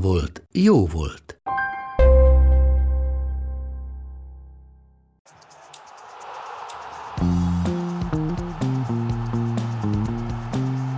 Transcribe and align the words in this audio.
volt, 0.00 0.42
jó 0.52 0.86
volt. 0.86 1.40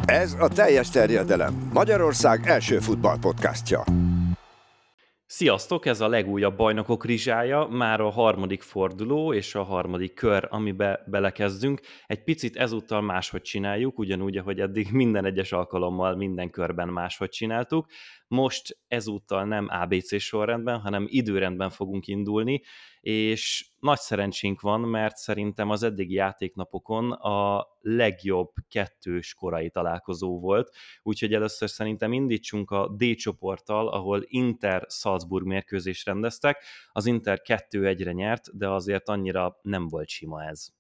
Ez 0.05 0.37
a 0.39 0.49
teljes 0.49 0.91
terjedelem. 0.91 1.71
Magyarország 1.73 2.47
első 2.47 2.79
futballpodcastja. 2.79 3.85
Sziasztok, 5.39 5.87
ez 5.87 6.01
a 6.01 6.09
legújabb 6.09 6.57
bajnokok 6.57 7.05
rizsája, 7.05 7.67
már 7.67 8.01
a 8.01 8.11
harmadik 8.11 8.63
forduló 8.63 9.33
és 9.33 9.55
a 9.55 9.63
harmadik 9.63 10.15
kör, 10.15 10.47
amibe 10.51 11.05
belekezdünk. 11.07 11.81
Egy 12.07 12.25
picit 12.25 12.57
ezúttal 12.57 13.01
máshogy 13.01 13.43
csináljuk, 13.43 13.99
ugyanúgy, 13.99 14.37
ahogy 14.37 14.61
eddig 14.61 14.93
minden 14.93 15.25
egyes 15.25 15.53
alkalommal 15.53 16.17
minden 16.17 16.51
körben 16.51 16.89
máshogy 16.89 17.29
csináltuk. 17.29 17.87
Most 18.29 18.79
ezúttal 18.89 19.45
nem 19.45 19.69
ABC 19.71 20.21
sorrendben, 20.21 20.81
hanem 20.81 21.07
időrendben 21.09 21.71
fogunk 21.71 22.07
indulni, 22.07 22.63
és 23.01 23.67
nagy 23.81 23.99
szerencsénk 23.99 24.61
van, 24.61 24.81
mert 24.81 25.17
szerintem 25.17 25.71
az 25.71 25.83
eddigi 25.83 26.15
játéknapokon 26.15 27.13
a 27.13 27.67
legjobb 27.81 28.51
kettős 28.69 29.35
korai 29.35 29.71
találkozó 29.71 30.41
volt, 30.41 30.75
úgyhogy 31.03 31.35
először 31.35 31.71
szerintem 31.71 32.13
indítsunk 32.13 32.71
a 32.71 32.89
D 32.99 33.15
csoporttal, 33.15 33.89
ahol 33.89 34.23
Inter-Salzburg 34.27 35.47
mérkőzést 35.47 36.07
rendeztek. 36.07 36.65
Az 36.93 37.07
Inter 37.07 37.41
2-1-re 37.45 38.13
nyert, 38.13 38.57
de 38.57 38.69
azért 38.69 39.09
annyira 39.09 39.59
nem 39.63 39.89
volt 39.89 40.09
sima 40.09 40.45
ez. 40.45 40.78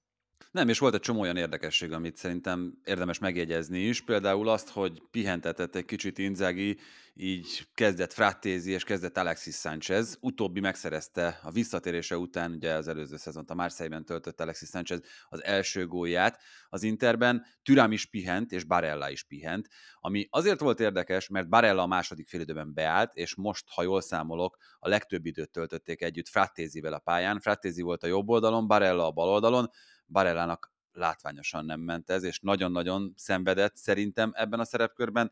Nem, 0.50 0.68
és 0.68 0.78
volt 0.78 0.94
egy 0.94 1.00
csomó 1.00 1.20
olyan 1.20 1.36
érdekesség, 1.36 1.92
amit 1.92 2.16
szerintem 2.16 2.78
érdemes 2.84 3.18
megjegyezni 3.18 3.78
is. 3.78 4.00
Például 4.00 4.48
azt, 4.48 4.68
hogy 4.68 5.02
pihentetett 5.10 5.74
egy 5.74 5.84
kicsit 5.84 6.18
Inzaghi, 6.18 6.78
így 7.14 7.68
kezdett 7.74 8.12
Frattézi 8.12 8.70
és 8.70 8.84
kezdett 8.84 9.16
Alexis 9.16 9.54
Sanchez. 9.54 10.18
Utóbbi 10.20 10.60
megszerezte 10.60 11.40
a 11.42 11.50
visszatérése 11.50 12.18
után, 12.18 12.52
ugye 12.52 12.72
az 12.72 12.88
előző 12.88 13.16
szezont 13.16 13.50
a 13.50 13.54
Marseille-ben 13.54 14.04
töltött 14.04 14.40
Alexis 14.40 14.68
Sanchez 14.68 15.00
az 15.28 15.44
első 15.44 15.86
gólját 15.86 16.40
az 16.68 16.82
Interben. 16.82 17.44
Türám 17.62 17.92
is 17.92 18.06
pihent, 18.06 18.52
és 18.52 18.64
Barella 18.64 19.10
is 19.10 19.22
pihent, 19.24 19.68
ami 20.00 20.26
azért 20.30 20.60
volt 20.60 20.80
érdekes, 20.80 21.28
mert 21.28 21.48
Barella 21.48 21.82
a 21.82 21.86
második 21.86 22.28
félidőben 22.28 22.74
beállt, 22.74 23.14
és 23.14 23.34
most, 23.34 23.64
ha 23.68 23.82
jól 23.82 24.00
számolok, 24.00 24.56
a 24.78 24.88
legtöbb 24.88 25.26
időt 25.26 25.50
töltötték 25.50 26.02
együtt 26.02 26.28
Frattézivel 26.28 26.92
a 26.92 26.98
pályán. 26.98 27.40
Frattézi 27.40 27.82
volt 27.82 28.02
a 28.02 28.06
jobb 28.06 28.28
oldalon, 28.28 28.66
Barella 28.66 29.06
a 29.06 29.10
bal 29.10 29.28
oldalon, 29.28 29.70
Barellának 30.08 30.72
látványosan 30.92 31.64
nem 31.64 31.80
ment 31.80 32.10
ez, 32.10 32.22
és 32.22 32.40
nagyon-nagyon 32.40 33.12
szenvedett 33.16 33.76
szerintem 33.76 34.32
ebben 34.34 34.60
a 34.60 34.64
szerepkörben. 34.64 35.30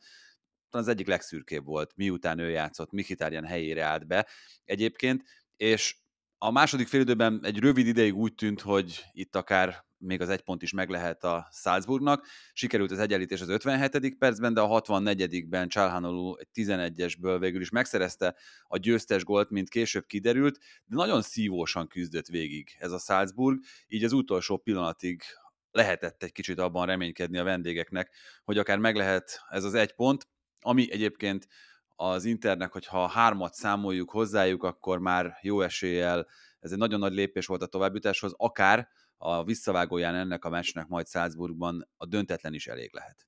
Az 0.70 0.88
egyik 0.88 1.06
legszürkébb 1.06 1.64
volt, 1.64 1.92
miután 1.96 2.38
ő 2.38 2.50
játszott, 2.50 2.90
Mikitárjan 2.90 3.44
helyére 3.44 3.84
állt 3.84 4.06
be 4.06 4.26
egyébként, 4.64 5.22
és 5.56 5.96
a 6.38 6.50
második 6.50 6.88
félidőben 6.88 7.40
egy 7.42 7.58
rövid 7.58 7.86
ideig 7.86 8.16
úgy 8.16 8.34
tűnt, 8.34 8.60
hogy 8.60 9.04
itt 9.12 9.36
akár 9.36 9.85
még 9.98 10.20
az 10.20 10.28
egy 10.28 10.40
pont 10.40 10.62
is 10.62 10.72
meg 10.72 10.88
lehet 10.88 11.24
a 11.24 11.48
Salzburgnak. 11.52 12.26
Sikerült 12.52 12.90
az 12.90 12.98
egyenlítés 12.98 13.40
az 13.40 13.48
57. 13.48 14.18
percben, 14.18 14.54
de 14.54 14.60
a 14.60 14.80
64-ben 14.80 15.68
Csalhanolú 15.68 16.36
egy 16.36 16.48
11-esből 16.54 17.36
végül 17.40 17.60
is 17.60 17.70
megszerezte 17.70 18.36
a 18.66 18.76
győztes 18.76 19.24
gólt, 19.24 19.50
mint 19.50 19.68
később 19.68 20.06
kiderült, 20.06 20.58
de 20.84 20.96
nagyon 20.96 21.22
szívósan 21.22 21.88
küzdött 21.88 22.26
végig 22.26 22.76
ez 22.78 22.92
a 22.92 22.98
Salzburg, 22.98 23.60
így 23.86 24.04
az 24.04 24.12
utolsó 24.12 24.56
pillanatig 24.56 25.22
lehetett 25.70 26.22
egy 26.22 26.32
kicsit 26.32 26.58
abban 26.58 26.86
reménykedni 26.86 27.38
a 27.38 27.44
vendégeknek, 27.44 28.14
hogy 28.44 28.58
akár 28.58 28.78
meg 28.78 28.96
lehet 28.96 29.40
ez 29.48 29.64
az 29.64 29.74
egy 29.74 29.92
pont, 29.92 30.28
ami 30.60 30.92
egyébként 30.92 31.48
az 31.96 32.24
Internek, 32.24 32.72
hogyha 32.72 33.06
hármat 33.06 33.54
számoljuk 33.54 34.10
hozzájuk, 34.10 34.62
akkor 34.62 34.98
már 34.98 35.38
jó 35.42 35.60
eséllyel 35.60 36.26
ez 36.66 36.72
egy 36.72 36.78
nagyon 36.78 36.98
nagy 36.98 37.12
lépés 37.12 37.46
volt 37.46 37.62
a 37.62 37.66
továbbjutáshoz, 37.66 38.34
akár 38.36 38.88
a 39.16 39.44
visszavágóján 39.44 40.14
ennek 40.14 40.44
a 40.44 40.48
meccsnek 40.48 40.86
majd 40.86 41.08
Salzburgban 41.08 41.88
a 41.96 42.06
döntetlen 42.06 42.54
is 42.54 42.66
elég 42.66 42.94
lehet. 42.94 43.26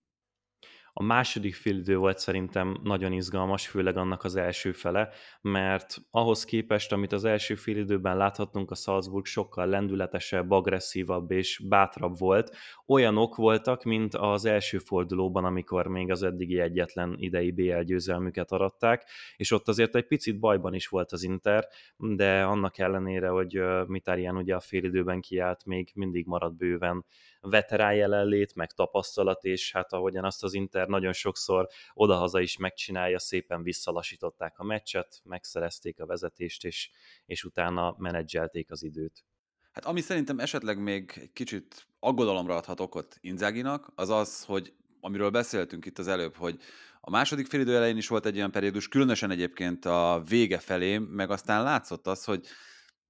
A 1.00 1.02
második 1.02 1.54
félidő 1.54 1.96
volt 1.96 2.18
szerintem 2.18 2.76
nagyon 2.82 3.12
izgalmas, 3.12 3.68
főleg 3.68 3.96
annak 3.96 4.24
az 4.24 4.36
első 4.36 4.72
fele, 4.72 5.08
mert 5.40 5.96
ahhoz 6.10 6.44
képest, 6.44 6.92
amit 6.92 7.12
az 7.12 7.24
első 7.24 7.54
félidőben 7.54 8.16
láthattunk, 8.16 8.70
a 8.70 8.74
Salzburg 8.74 9.24
sokkal 9.24 9.66
lendületesebb, 9.66 10.50
agresszívabb 10.50 11.30
és 11.30 11.62
bátrabb 11.68 12.18
volt. 12.18 12.56
Olyanok 12.86 13.36
voltak, 13.36 13.82
mint 13.84 14.14
az 14.14 14.44
első 14.44 14.78
fordulóban, 14.78 15.44
amikor 15.44 15.86
még 15.86 16.10
az 16.10 16.22
eddigi 16.22 16.60
egyetlen 16.60 17.14
idei 17.18 17.50
BL 17.50 17.80
győzelmüket 17.80 18.52
aratták, 18.52 19.08
és 19.36 19.50
ott 19.50 19.68
azért 19.68 19.94
egy 19.94 20.06
picit 20.06 20.38
bajban 20.38 20.74
is 20.74 20.88
volt 20.88 21.12
az 21.12 21.22
Inter, 21.22 21.68
de 21.96 22.42
annak 22.42 22.78
ellenére, 22.78 23.28
hogy 23.28 23.60
Mitárián 23.86 24.36
ugye 24.36 24.54
a 24.54 24.60
félidőben 24.60 25.20
kiállt, 25.20 25.64
még 25.64 25.90
mindig 25.94 26.26
maradt 26.26 26.56
bőven 26.56 27.04
veterán 27.50 27.94
jelenlét, 27.94 28.54
meg 28.54 28.72
tapasztalat, 28.72 29.44
és 29.44 29.72
hát 29.72 29.92
ahogyan 29.92 30.24
azt 30.24 30.42
az 30.42 30.54
Inter 30.54 30.88
nagyon 30.88 31.12
sokszor 31.12 31.68
odahaza 31.94 32.40
is 32.40 32.56
megcsinálja, 32.56 33.18
szépen 33.18 33.62
visszalasították 33.62 34.58
a 34.58 34.64
meccset, 34.64 35.20
megszerezték 35.24 36.00
a 36.00 36.06
vezetést, 36.06 36.64
és, 36.64 36.90
és 37.26 37.44
utána 37.44 37.94
menedzselték 37.98 38.70
az 38.70 38.82
időt. 38.82 39.24
Hát 39.72 39.84
ami 39.84 40.00
szerintem 40.00 40.38
esetleg 40.38 40.82
még 40.82 41.30
kicsit 41.32 41.86
aggodalomra 42.00 42.56
adhat 42.56 42.80
okot 42.80 43.16
Inzáginak, 43.20 43.92
az 43.94 44.10
az, 44.10 44.44
hogy 44.44 44.72
amiről 45.00 45.30
beszéltünk 45.30 45.84
itt 45.86 45.98
az 45.98 46.08
előbb, 46.08 46.34
hogy 46.36 46.60
a 47.00 47.10
második 47.10 47.46
félidő 47.46 47.76
elején 47.76 47.96
is 47.96 48.08
volt 48.08 48.26
egy 48.26 48.36
olyan 48.36 48.50
periódus, 48.50 48.88
különösen 48.88 49.30
egyébként 49.30 49.84
a 49.84 50.22
vége 50.28 50.58
felé, 50.58 50.98
meg 50.98 51.30
aztán 51.30 51.62
látszott 51.62 52.06
az, 52.06 52.24
hogy 52.24 52.46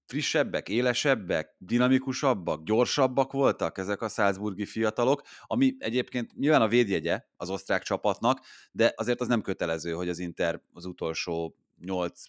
frissebbek, 0.09 0.69
élesebbek, 0.69 1.55
dinamikusabbak, 1.59 2.63
gyorsabbak 2.63 3.33
voltak 3.33 3.79
ezek 3.79 4.03
a 4.03 4.09
Salzburgi 4.09 4.65
fiatalok, 4.65 5.23
ami 5.43 5.77
egyébként 5.79 6.37
nyilván 6.37 6.63
a 6.63 6.69
védjegye 6.69 7.23
az 7.37 7.51
osztrák 7.51 7.83
csapatnak, 7.83 8.41
de 8.73 8.93
azért 8.97 9.21
az 9.21 9.29
nem 9.29 9.41
kötelező, 9.41 9.93
hogy 9.93 10.09
az 10.09 10.19
Inter 10.19 10.61
az 10.73 10.85
utolsó 10.85 11.57
8 11.81 12.23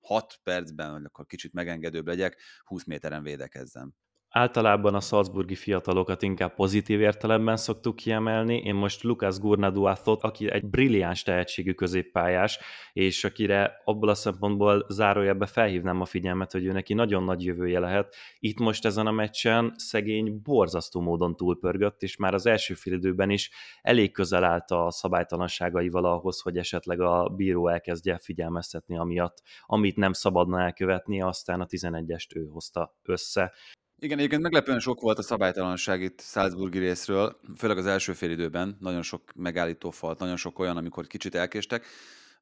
6 0.00 0.40
percben, 0.42 0.92
vagy 0.92 1.04
akkor 1.04 1.26
kicsit 1.26 1.52
megengedőbb 1.52 2.06
legyek, 2.06 2.40
20 2.64 2.84
méteren 2.84 3.22
védekezzem. 3.22 3.94
Általában 4.36 4.94
a 4.94 5.00
Salzburgi 5.00 5.54
fiatalokat 5.54 6.22
inkább 6.22 6.54
pozitív 6.54 7.00
értelemben 7.00 7.56
szoktuk 7.56 7.96
kiemelni. 7.96 8.56
Én 8.56 8.74
most 8.74 9.02
Lucas 9.02 9.38
Gurnaduathot, 9.38 10.22
aki 10.22 10.50
egy 10.50 10.66
brilliáns 10.66 11.22
tehetségű 11.22 11.72
középpályás, 11.72 12.58
és 12.92 13.24
akire 13.24 13.80
abból 13.84 14.08
a 14.08 14.14
szempontból 14.14 14.86
zárójelbe 14.88 15.46
felhívnám 15.46 16.00
a 16.00 16.04
figyelmet, 16.04 16.52
hogy 16.52 16.64
ő 16.64 16.72
neki 16.72 16.94
nagyon 16.94 17.24
nagy 17.24 17.44
jövője 17.44 17.78
lehet. 17.78 18.14
Itt 18.38 18.58
most 18.58 18.84
ezen 18.84 19.06
a 19.06 19.10
meccsen 19.10 19.72
szegény 19.76 20.40
borzasztó 20.42 21.00
módon 21.00 21.36
túlpörgött, 21.36 22.02
és 22.02 22.16
már 22.16 22.34
az 22.34 22.46
első 22.46 22.74
félidőben 22.74 23.30
is 23.30 23.50
elég 23.82 24.12
közel 24.12 24.44
állt 24.44 24.70
a 24.70 24.90
szabálytalanságaival 24.90 26.04
ahhoz, 26.04 26.40
hogy 26.40 26.56
esetleg 26.56 27.00
a 27.00 27.28
bíró 27.28 27.68
elkezdje 27.68 28.18
figyelmeztetni 28.18 28.98
amiatt, 28.98 29.42
amit 29.66 29.96
nem 29.96 30.12
szabadna 30.12 30.60
elkövetni, 30.60 31.22
aztán 31.22 31.60
a 31.60 31.66
11-est 31.66 32.36
ő 32.36 32.44
hozta 32.44 32.94
össze. 33.02 33.52
Igen, 33.98 34.18
egyébként 34.18 34.42
meglepően 34.42 34.78
sok 34.78 35.00
volt 35.00 35.18
a 35.18 35.22
szabálytalanság 35.22 36.02
itt 36.02 36.20
Salzburgi 36.20 36.78
részről, 36.78 37.40
főleg 37.56 37.78
az 37.78 37.86
első 37.86 38.12
fél 38.12 38.30
időben, 38.30 38.76
nagyon 38.80 39.02
sok 39.02 39.22
megállító 39.34 39.90
falt, 39.90 40.18
nagyon 40.18 40.36
sok 40.36 40.58
olyan, 40.58 40.76
amikor 40.76 41.06
kicsit 41.06 41.34
elkéstek. 41.34 41.86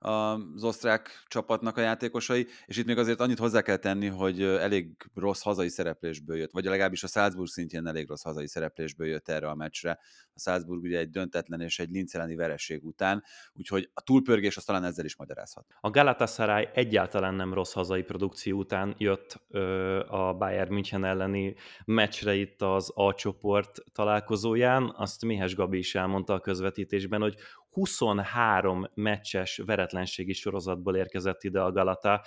Az 0.03 0.65
osztrák 0.65 1.25
csapatnak 1.27 1.77
a 1.77 1.81
játékosai, 1.81 2.47
és 2.67 2.77
itt 2.77 2.87
még 2.87 2.99
azért 2.99 3.21
annyit 3.21 3.39
hozzá 3.39 3.61
kell 3.63 3.77
tenni, 3.77 4.07
hogy 4.07 4.43
elég 4.43 4.97
rossz 5.15 5.43
hazai 5.43 5.69
szereplésből 5.69 6.37
jött, 6.37 6.51
vagy 6.51 6.65
legalábbis 6.65 7.03
a 7.03 7.07
Salzburg 7.07 7.49
szintjén 7.49 7.87
elég 7.87 8.09
rossz 8.09 8.23
hazai 8.23 8.49
szereplésből 8.49 9.07
jött 9.07 9.29
erre 9.29 9.49
a 9.49 9.55
meccsre. 9.55 9.99
A 10.35 10.41
Salzburg 10.41 10.83
ugye 10.83 10.99
egy 10.99 11.11
döntetlen 11.11 11.61
és 11.61 11.79
egy 11.79 11.91
linceleni 11.91 12.35
vereség 12.35 12.85
után, 12.85 13.23
úgyhogy 13.55 13.91
a 13.95 14.01
túlpörgés 14.01 14.57
az 14.57 14.65
talán 14.65 14.85
ezzel 14.85 15.05
is 15.05 15.17
magyarázhat. 15.17 15.67
A 15.81 15.91
Galatasaray 15.91 16.69
egyáltalán 16.75 17.35
nem 17.35 17.55
rossz 17.55 17.73
hazai 17.73 18.03
produkció 18.03 18.59
után 18.59 18.95
jött 18.99 19.41
ö, 19.51 19.99
a 20.09 20.33
Bayern 20.33 20.73
München 20.73 21.05
elleni 21.05 21.55
meccsre 21.85 22.35
itt 22.35 22.63
az 22.63 22.93
A 22.95 23.15
csoport 23.15 23.83
találkozóján. 23.93 24.95
Azt 24.97 25.25
Mihes 25.25 25.55
Gabi 25.55 25.79
is 25.79 25.95
elmondta 25.95 26.35
a 26.35 26.41
közvetítésben, 26.41 27.21
hogy 27.21 27.37
23 27.73 28.91
meccses 28.95 29.57
veretlenségi 29.57 30.33
sorozatból 30.33 30.97
érkezett 30.97 31.43
ide 31.43 31.61
a 31.61 31.73
Galata, 31.73 32.25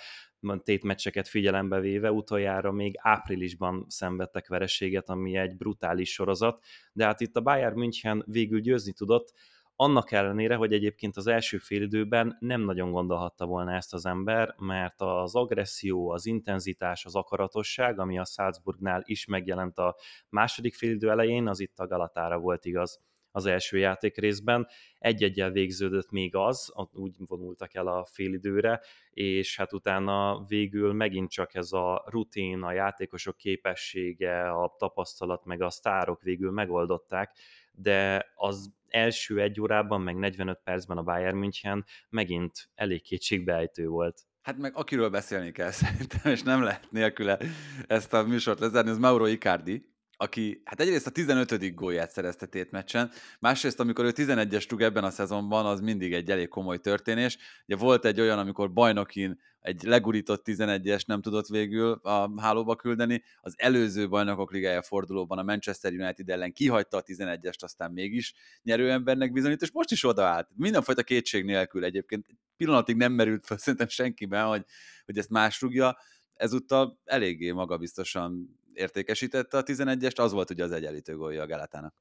tét 0.62 0.82
meccseket 0.82 1.28
figyelembe 1.28 1.80
véve, 1.80 2.12
utoljára 2.12 2.72
még 2.72 2.94
áprilisban 2.98 3.84
szenvedtek 3.88 4.48
vereséget, 4.48 5.08
ami 5.08 5.36
egy 5.36 5.56
brutális 5.56 6.12
sorozat, 6.12 6.64
de 6.92 7.04
hát 7.04 7.20
itt 7.20 7.36
a 7.36 7.40
Bayern 7.40 7.78
München 7.78 8.24
végül 8.26 8.60
győzni 8.60 8.92
tudott, 8.92 9.32
annak 9.78 10.12
ellenére, 10.12 10.54
hogy 10.54 10.72
egyébként 10.72 11.16
az 11.16 11.26
első 11.26 11.58
félidőben 11.58 12.36
nem 12.40 12.60
nagyon 12.60 12.90
gondolhatta 12.90 13.46
volna 13.46 13.72
ezt 13.72 13.94
az 13.94 14.06
ember, 14.06 14.54
mert 14.58 15.00
az 15.00 15.34
agresszió, 15.34 16.10
az 16.10 16.26
intenzitás, 16.26 17.04
az 17.04 17.14
akaratosság, 17.14 17.98
ami 17.98 18.18
a 18.18 18.24
Salzburgnál 18.24 19.02
is 19.04 19.26
megjelent 19.26 19.78
a 19.78 19.96
második 20.28 20.74
félidő 20.74 21.10
elején, 21.10 21.48
az 21.48 21.60
itt 21.60 21.78
a 21.78 21.86
Galatára 21.86 22.38
volt 22.38 22.64
igaz 22.64 23.00
az 23.36 23.46
első 23.46 23.78
játék 23.78 24.16
részben. 24.16 24.68
Egy-egyel 24.98 25.50
végződött 25.50 26.10
még 26.10 26.34
az, 26.34 26.72
úgy 26.92 27.14
vonultak 27.18 27.74
el 27.74 27.86
a 27.86 28.04
félidőre, 28.04 28.80
és 29.10 29.56
hát 29.56 29.72
utána 29.72 30.44
végül 30.48 30.92
megint 30.92 31.30
csak 31.30 31.54
ez 31.54 31.72
a 31.72 32.04
rutin, 32.10 32.62
a 32.62 32.72
játékosok 32.72 33.36
képessége, 33.36 34.50
a 34.50 34.74
tapasztalat, 34.78 35.44
meg 35.44 35.62
a 35.62 35.70
sztárok 35.70 36.22
végül 36.22 36.50
megoldották, 36.50 37.36
de 37.72 38.26
az 38.34 38.70
első 38.88 39.40
egy 39.40 39.60
órában, 39.60 40.00
meg 40.00 40.16
45 40.16 40.60
percben 40.64 40.96
a 40.96 41.02
Bayern 41.02 41.36
München 41.36 41.84
megint 42.08 42.52
elég 42.74 43.02
kétségbeejtő 43.02 43.86
volt. 43.86 44.22
Hát 44.42 44.58
meg 44.58 44.76
akiről 44.76 45.10
beszélni 45.10 45.52
kell 45.52 45.70
szerintem, 45.84 46.32
és 46.32 46.42
nem 46.42 46.62
lehet 46.62 46.90
nélküle 46.90 47.38
ezt 47.86 48.12
a 48.12 48.22
műsort 48.22 48.58
lezárni, 48.58 48.90
az 48.90 48.98
Mauro 48.98 49.26
Icardi, 49.26 49.95
aki 50.16 50.62
hát 50.64 50.80
egyrészt 50.80 51.06
a 51.06 51.10
15. 51.10 51.74
gólját 51.74 52.10
szerezte 52.10 52.46
tétmeccsen, 52.46 53.10
másrészt 53.40 53.80
amikor 53.80 54.04
ő 54.04 54.12
11-es 54.14 54.66
rúg 54.68 54.82
ebben 54.82 55.04
a 55.04 55.10
szezonban, 55.10 55.66
az 55.66 55.80
mindig 55.80 56.12
egy 56.12 56.30
elég 56.30 56.48
komoly 56.48 56.78
történés. 56.78 57.38
Ugye 57.66 57.76
volt 57.76 58.04
egy 58.04 58.20
olyan, 58.20 58.38
amikor 58.38 58.72
bajnokin 58.72 59.40
egy 59.60 59.82
legurított 59.82 60.42
11-es 60.46 61.06
nem 61.06 61.20
tudott 61.20 61.46
végül 61.46 61.92
a 61.92 62.40
hálóba 62.40 62.76
küldeni, 62.76 63.22
az 63.40 63.54
előző 63.56 64.08
bajnokok 64.08 64.52
ligája 64.52 64.82
fordulóban 64.82 65.38
a 65.38 65.42
Manchester 65.42 65.92
United 65.92 66.28
ellen 66.28 66.52
kihagyta 66.52 66.96
a 66.96 67.02
11-est, 67.02 67.58
aztán 67.58 67.92
mégis 67.92 68.34
nyerőembernek 68.62 69.32
bizonyít, 69.32 69.62
és 69.62 69.72
most 69.72 69.90
is 69.90 70.04
odaállt. 70.04 70.48
Mindenfajta 70.54 71.02
kétség 71.02 71.44
nélkül 71.44 71.84
egyébként. 71.84 72.26
Pillanatig 72.56 72.96
nem 72.96 73.12
merült 73.12 73.46
fel 73.46 73.58
szerintem 73.58 73.88
senkiben, 73.88 74.46
hogy, 74.46 74.64
hogy 75.04 75.18
ezt 75.18 75.30
más 75.30 75.60
rúgja. 75.60 75.98
Ezúttal 76.34 77.00
eléggé 77.04 77.50
magabiztosan 77.50 78.58
értékesítette 78.76 79.58
a 79.58 79.62
11-est, 79.62 80.18
az 80.18 80.32
volt 80.32 80.50
ugye 80.50 80.64
az 80.64 80.72
egyenlítő 80.72 81.16
gólja 81.16 81.42
a 81.42 81.46
Galatának. 81.46 81.94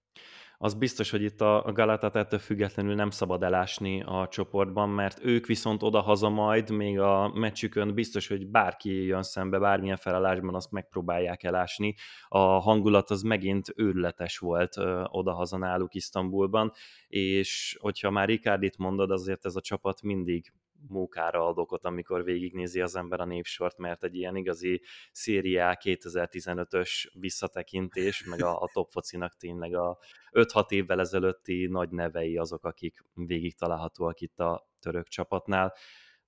Az 0.58 0.74
biztos, 0.74 1.10
hogy 1.10 1.22
itt 1.22 1.42
a 1.42 1.72
Galatát 1.74 2.16
ettől 2.16 2.40
függetlenül 2.40 2.96
nem 2.96 3.10
szabad 3.10 3.44
elásni 3.44 4.02
a 4.02 4.28
csoportban, 4.32 4.90
mert 4.90 5.26
ők 5.26 5.46
viszont 5.46 5.84
oda-haza 5.84 6.30
majd, 6.30 6.70
még 6.70 7.00
a 7.00 7.32
meccsükön 7.34 7.94
biztos, 7.94 8.28
hogy 8.28 8.48
bárki 8.48 9.06
jön 9.06 9.24
szembe, 9.24 9.60
bármilyen 9.60 9.98
felállásban 9.98 10.56
azt 10.56 10.72
megpróbálják 10.72 11.44
elásni. 11.44 11.96
A 12.28 12.40
hangulat 12.40 13.10
az 13.10 13.22
megint 13.22 13.74
őrületes 13.76 14.38
volt 14.38 14.76
oda-haza 15.04 15.58
náluk 15.58 15.94
Isztambulban, 15.94 16.72
és 17.08 17.78
hogyha 17.82 18.10
már 18.10 18.28
Ricardit 18.28 18.78
mondod, 18.78 19.12
azért 19.12 19.46
ez 19.46 19.56
a 19.56 19.62
csapat 19.62 20.02
mindig 20.02 20.54
mókára 20.88 21.48
ad 21.48 21.58
okot, 21.58 21.86
amikor 21.86 22.24
végignézi 22.24 22.82
az 22.82 22.96
ember 22.96 23.20
a 23.20 23.26
névsort, 23.26 23.78
mert 23.78 24.04
egy 24.04 24.16
ilyen 24.16 24.36
igazi 24.36 24.82
szériá 25.12 25.78
2015-ös 25.84 27.06
visszatekintés, 27.20 28.24
meg 28.24 28.44
a, 28.44 28.62
a 28.62 28.70
top 28.74 28.90
focinak 28.90 29.36
tényleg 29.36 29.76
a 29.76 29.98
5-6 30.32 30.72
évvel 30.72 31.00
ezelőtti 31.00 31.68
nagy 31.68 31.90
nevei 31.90 32.38
azok, 32.38 32.66
akik 32.66 33.04
végig 33.14 33.56
találhatóak 33.56 34.22
itt 34.22 34.40
a 34.40 34.68
török 34.80 35.08
csapatnál. 35.08 35.74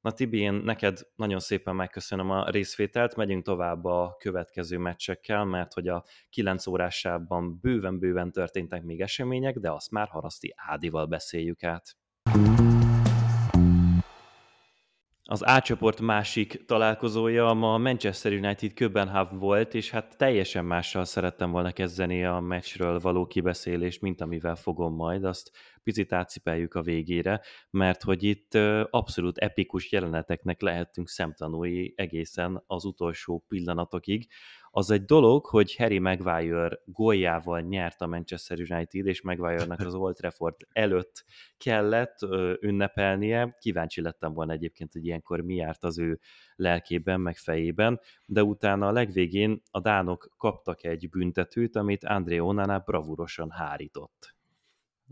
Na 0.02 0.14
Tibi, 0.14 0.40
én 0.40 0.54
neked 0.54 1.00
nagyon 1.16 1.40
szépen 1.40 1.76
megköszönöm 1.76 2.30
a 2.30 2.50
részvételt, 2.50 3.16
megyünk 3.16 3.44
tovább 3.44 3.86
a 3.86 4.16
következő 4.20 4.78
meccsekkel, 4.78 5.46
mert 5.46 5.74
hogy 5.74 5.88
a 5.88 6.04
9 6.30 6.68
órásában 6.68 7.60
bőven-bőven 7.62 8.32
történtek 8.32 8.84
még 8.84 9.02
események, 9.02 9.58
de 9.58 9.72
azt 9.72 9.92
már 9.92 10.08
Haraszti 10.08 10.54
Ádival 10.56 11.06
beszéljük 11.06 11.64
át. 11.64 11.98
Az 15.30 15.42
A 15.42 15.62
csoport 15.62 16.02
másik 16.02 16.66
találkozója 16.66 17.54
ma 17.54 17.74
a 17.74 17.78
Manchester 17.78 18.34
United 18.34 18.74
Köbenhavn 18.74 19.38
volt, 19.38 19.74
és 19.74 19.90
hát 19.90 20.18
teljesen 20.18 20.66
mással 20.66 21.06
szerettem 21.06 21.52
volna 21.52 21.72
kezdeni 21.72 22.26
a 22.26 22.40
meccsről 22.40 23.00
való 23.00 23.26
kibeszélést, 23.26 24.02
mint 24.02 24.22
amivel 24.22 24.56
fogom 24.56 24.96
majd, 24.96 25.24
azt 25.24 25.52
picit 25.84 26.14
átsipeljük 26.14 26.74
a 26.74 26.82
végére, 26.82 27.42
mert 27.70 28.04
hogy 28.04 28.24
itt 28.24 28.54
abszolút 28.90 29.38
epikus 29.38 29.92
jeleneteknek 29.92 30.62
lehetünk 30.62 31.08
szemtanúi 31.10 31.94
egészen 31.96 32.64
az 32.68 32.86
utolsó 32.86 33.44
pillanatokig 33.48 34.28
az 34.78 34.92
egy 34.92 35.06
dolog, 35.06 35.46
hogy 35.46 35.76
Harry 35.76 36.00
Maguire 36.00 36.80
góljával 36.86 37.62
nyert 37.62 38.02
a 38.02 38.08
Manchester 38.08 38.60
United, 38.70 39.06
és 39.06 39.22
Maguire-nak 39.22 39.80
az 39.80 39.96
Old 39.96 40.16
Trafford 40.16 40.56
előtt 40.72 41.26
kellett 41.58 42.22
ö, 42.22 42.54
ünnepelnie. 42.60 43.58
Kíváncsi 43.60 44.02
lettem 44.02 44.34
volna 44.34 44.52
egyébként, 44.52 44.94
hogy 44.94 45.06
ilyenkor 45.06 45.42
mi 45.42 45.56
járt 45.56 45.84
az 45.84 46.00
ő 46.00 46.20
lelkében, 46.56 47.20
meg 47.20 47.38
fejében, 47.38 48.00
de 48.26 48.44
utána 48.44 48.88
a 48.88 48.92
legvégén 48.92 49.62
a 49.72 49.80
dánok 49.80 50.30
kaptak 50.38 50.84
egy 50.84 51.10
büntetőt, 51.10 51.76
amit 51.76 52.04
André 52.04 52.38
Onana 52.38 52.80
bravúrosan 52.80 53.50
hárított. 53.50 54.37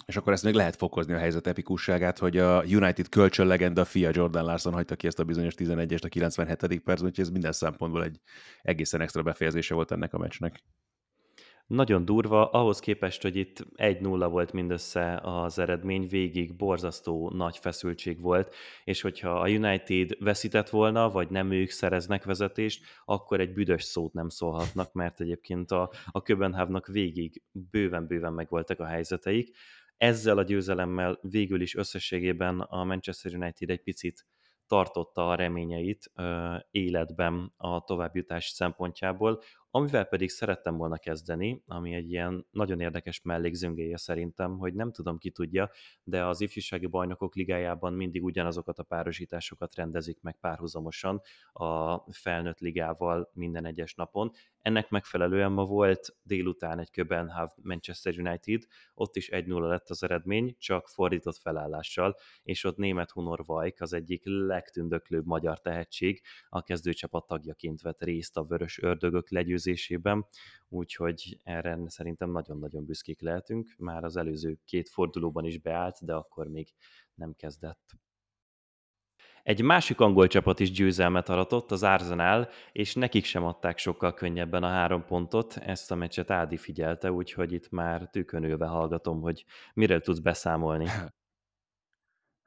És 0.05 0.15
akkor 0.15 0.33
ezt 0.33 0.43
még 0.43 0.53
lehet 0.53 0.75
fokozni 0.75 1.13
a 1.13 1.17
helyzet 1.17 1.47
epikusságát, 1.47 2.17
hogy 2.17 2.37
a 2.37 2.63
United 2.63 3.09
kölcsönlegenda 3.09 3.85
fia 3.85 4.09
Jordan 4.13 4.45
Larson 4.45 4.73
hagyta 4.73 4.95
ki 4.95 5.07
ezt 5.07 5.19
a 5.19 5.23
bizonyos 5.23 5.53
11-est 5.57 6.03
a 6.03 6.07
97. 6.07 6.57
percben, 6.57 7.09
úgyhogy 7.09 7.25
ez 7.25 7.29
minden 7.29 7.51
szempontból 7.51 8.03
egy 8.03 8.19
egészen 8.61 9.01
extra 9.01 9.23
befejezése 9.23 9.73
volt 9.73 9.91
ennek 9.91 10.13
a 10.13 10.17
meccsnek. 10.17 10.63
Nagyon 11.67 12.05
durva, 12.05 12.49
ahhoz 12.49 12.79
képest, 12.79 13.21
hogy 13.21 13.35
itt 13.35 13.65
1-0 13.75 14.27
volt 14.29 14.53
mindössze 14.53 15.19
az 15.23 15.59
eredmény, 15.59 16.07
végig 16.07 16.55
borzasztó 16.55 17.29
nagy 17.29 17.57
feszültség 17.57 18.21
volt, 18.21 18.53
és 18.83 19.01
hogyha 19.01 19.39
a 19.39 19.49
United 19.49 20.11
veszített 20.19 20.69
volna, 20.69 21.09
vagy 21.09 21.29
nem 21.29 21.51
ők 21.51 21.69
szereznek 21.69 22.23
vezetést, 22.23 22.85
akkor 23.05 23.39
egy 23.39 23.53
büdös 23.53 23.83
szót 23.83 24.13
nem 24.13 24.29
szólhatnak, 24.29 24.93
mert 24.93 25.21
egyébként 25.21 25.71
a, 25.71 25.91
a 26.11 26.21
Köbenhavnak 26.21 26.87
végig 26.87 27.41
bőven-bőven 27.51 28.33
megvoltak 28.33 28.79
a 28.79 28.85
helyzeteik. 28.85 29.55
Ezzel 29.97 30.37
a 30.37 30.43
győzelemmel 30.43 31.19
végül 31.21 31.61
is 31.61 31.75
összességében 31.75 32.59
a 32.59 32.83
Manchester 32.83 33.33
United 33.33 33.69
egy 33.69 33.83
picit 33.83 34.25
tartotta 34.67 35.29
a 35.29 35.35
reményeit 35.35 36.11
életben 36.71 37.53
a 37.57 37.83
továbbjutás 37.83 38.45
szempontjából, 38.45 39.41
amivel 39.75 40.05
pedig 40.05 40.29
szerettem 40.29 40.77
volna 40.77 40.97
kezdeni, 40.97 41.63
ami 41.67 41.93
egy 41.93 42.11
ilyen 42.11 42.45
nagyon 42.51 42.79
érdekes 42.79 43.21
mellékzöngéje 43.21 43.97
szerintem, 43.97 44.57
hogy 44.57 44.73
nem 44.73 44.91
tudom 44.91 45.17
ki 45.17 45.29
tudja, 45.31 45.69
de 46.03 46.25
az 46.25 46.41
ifjúsági 46.41 46.85
bajnokok 46.85 47.35
ligájában 47.35 47.93
mindig 47.93 48.23
ugyanazokat 48.23 48.79
a 48.79 48.83
párosításokat 48.83 49.75
rendezik 49.75 50.21
meg 50.21 50.37
párhuzamosan 50.39 51.21
a 51.53 51.97
felnőtt 52.11 52.59
ligával 52.59 53.29
minden 53.33 53.65
egyes 53.65 53.93
napon. 53.95 54.31
Ennek 54.61 54.89
megfelelően 54.89 55.51
ma 55.51 55.65
volt 55.65 56.15
délután 56.23 56.79
egy 56.79 56.91
Köbenhav 56.91 57.49
Manchester 57.61 58.19
United, 58.19 58.63
ott 58.93 59.15
is 59.15 59.29
1-0 59.31 59.67
lett 59.67 59.89
az 59.89 60.03
eredmény, 60.03 60.55
csak 60.59 60.87
fordított 60.87 61.37
felállással, 61.37 62.15
és 62.43 62.63
ott 62.63 62.77
német 62.77 63.11
Hunor 63.11 63.45
Vajk, 63.45 63.81
az 63.81 63.93
egyik 63.93 64.21
legtündöklőbb 64.25 65.25
magyar 65.25 65.59
tehetség, 65.59 66.21
a 66.49 66.61
kezdőcsapat 66.61 67.27
tagjaként 67.27 67.81
vett 67.81 68.03
részt 68.03 68.37
a 68.37 68.43
vörös 68.43 68.81
ördögök 68.81 69.29
legyőzésében 69.29 69.63
mérkőzésében, 69.65 70.25
úgyhogy 70.69 71.39
erre 71.43 71.79
szerintem 71.85 72.31
nagyon-nagyon 72.31 72.85
büszkék 72.85 73.21
lehetünk. 73.21 73.75
Már 73.77 74.03
az 74.03 74.17
előző 74.17 74.57
két 74.65 74.89
fordulóban 74.89 75.45
is 75.45 75.59
beállt, 75.59 76.05
de 76.05 76.13
akkor 76.13 76.47
még 76.47 76.73
nem 77.15 77.33
kezdett. 77.33 77.91
Egy 79.43 79.61
másik 79.61 79.99
angol 79.99 80.27
csapat 80.27 80.59
is 80.59 80.71
győzelmet 80.71 81.29
aratott, 81.29 81.71
az 81.71 81.83
Arsenal, 81.83 82.49
és 82.71 82.93
nekik 82.95 83.25
sem 83.25 83.43
adták 83.43 83.77
sokkal 83.77 84.13
könnyebben 84.13 84.63
a 84.63 84.67
három 84.67 85.05
pontot. 85.05 85.57
Ezt 85.57 85.91
a 85.91 85.95
meccset 85.95 86.31
Ádi 86.31 86.57
figyelte, 86.57 87.11
úgyhogy 87.11 87.51
itt 87.51 87.69
már 87.69 88.09
tükönülve 88.09 88.65
hallgatom, 88.65 89.21
hogy 89.21 89.45
miről 89.73 90.01
tudsz 90.01 90.19
beszámolni. 90.19 90.87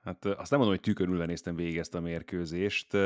Hát 0.01 0.25
azt 0.25 0.51
nem 0.51 0.59
mondom, 0.59 0.77
hogy 0.77 0.81
tükörülve 0.81 1.27
néztem 1.27 1.57
végig 1.57 1.79
ezt 1.79 1.95
a 1.95 2.01
mérkőzést 2.01 2.97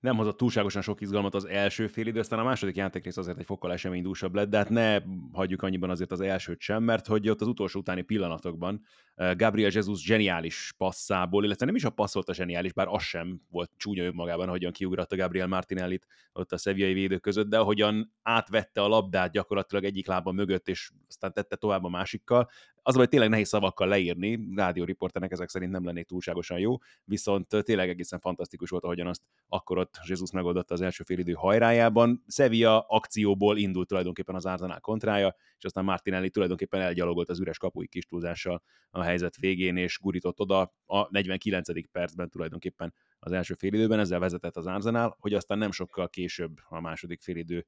nem 0.00 0.16
hozott 0.16 0.36
túlságosan 0.36 0.82
sok 0.82 1.00
izgalmat 1.00 1.34
az 1.34 1.44
első 1.44 1.86
fél 1.86 2.06
idő, 2.06 2.18
aztán 2.18 2.38
a 2.38 2.44
második 2.44 2.76
játékrész 2.76 3.16
azért 3.16 3.38
egy 3.38 3.44
fokkal 3.44 3.72
eseménydúsabb 3.72 4.34
lett, 4.34 4.48
de 4.48 4.56
hát 4.56 4.68
ne 4.68 4.98
hagyjuk 5.32 5.62
annyiban 5.62 5.90
azért 5.90 6.12
az 6.12 6.20
elsőt 6.20 6.60
sem, 6.60 6.82
mert 6.82 7.06
hogy 7.06 7.28
ott 7.28 7.40
az 7.40 7.48
utolsó 7.48 7.80
utáni 7.80 8.02
pillanatokban 8.02 8.82
Gabriel 9.16 9.70
Jesus 9.72 10.02
zseniális 10.02 10.74
passzából, 10.76 11.44
illetve 11.44 11.66
nem 11.66 11.74
is 11.74 11.84
a 11.84 11.90
passz 11.90 12.14
volt 12.14 12.28
a 12.28 12.34
zseniális, 12.34 12.72
bár 12.72 12.86
az 12.88 13.02
sem 13.02 13.40
volt 13.50 13.70
csúnya 13.76 14.04
önmagában, 14.04 14.48
ahogyan 14.48 14.72
kiugratta 14.72 15.16
Gabriel 15.16 15.46
Martinellit 15.46 16.06
ott 16.32 16.52
a 16.52 16.58
szeviai 16.58 16.92
védők 16.92 17.20
között, 17.20 17.48
de 17.48 17.58
ahogyan 17.58 18.12
átvette 18.22 18.82
a 18.82 18.88
labdát 18.88 19.32
gyakorlatilag 19.32 19.84
egyik 19.84 20.06
lába 20.06 20.32
mögött, 20.32 20.68
és 20.68 20.90
aztán 21.08 21.32
tette 21.32 21.56
tovább 21.56 21.84
a 21.84 21.88
másikkal, 21.88 22.48
az, 22.82 22.94
hogy 22.94 23.08
tényleg 23.08 23.28
nehéz 23.28 23.48
szavakkal 23.48 23.88
leírni, 23.88 24.48
rádióriporternek 24.54 25.32
ezek 25.32 25.48
szerint 25.48 25.72
nem 25.72 25.84
lennék 25.84 26.06
túlságosan 26.06 26.58
jó, 26.58 26.76
viszont 27.04 27.46
tényleg 27.62 27.88
egészen 27.88 28.20
fantasztikus 28.20 28.70
volt, 28.70 28.84
ahogyan 28.84 29.06
azt 29.06 29.22
akkor 29.48 29.78
ott 29.78 29.94
Jesus 30.08 30.30
megoldotta 30.30 30.74
az 30.74 30.80
első 30.80 31.04
félidő 31.04 31.32
hajrájában. 31.32 32.24
Sevilla 32.28 32.80
akcióból 32.80 33.56
indult 33.58 33.88
tulajdonképpen 33.88 34.34
az 34.34 34.46
Arsenal 34.46 34.80
kontrája, 34.80 35.34
és 35.58 35.64
aztán 35.64 35.84
Martinelli 35.84 36.30
tulajdonképpen 36.30 36.80
elgyalogolt 36.80 37.28
az 37.28 37.40
üres 37.40 37.58
kapui 37.58 37.88
kis 37.88 38.04
túlzással 38.04 38.62
a 38.90 39.02
helyzet 39.02 39.36
végén, 39.36 39.76
és 39.76 39.98
gurított 39.98 40.40
oda 40.40 40.74
a 40.86 41.08
49. 41.10 41.90
percben 41.90 42.30
tulajdonképpen 42.30 42.94
az 43.18 43.32
első 43.32 43.54
félidőben, 43.54 43.98
ezzel 43.98 44.18
vezetett 44.18 44.56
az 44.56 44.66
Arsenal, 44.66 45.16
hogy 45.20 45.34
aztán 45.34 45.58
nem 45.58 45.70
sokkal 45.70 46.08
később 46.08 46.56
a 46.68 46.80
második 46.80 47.22
félidő 47.22 47.66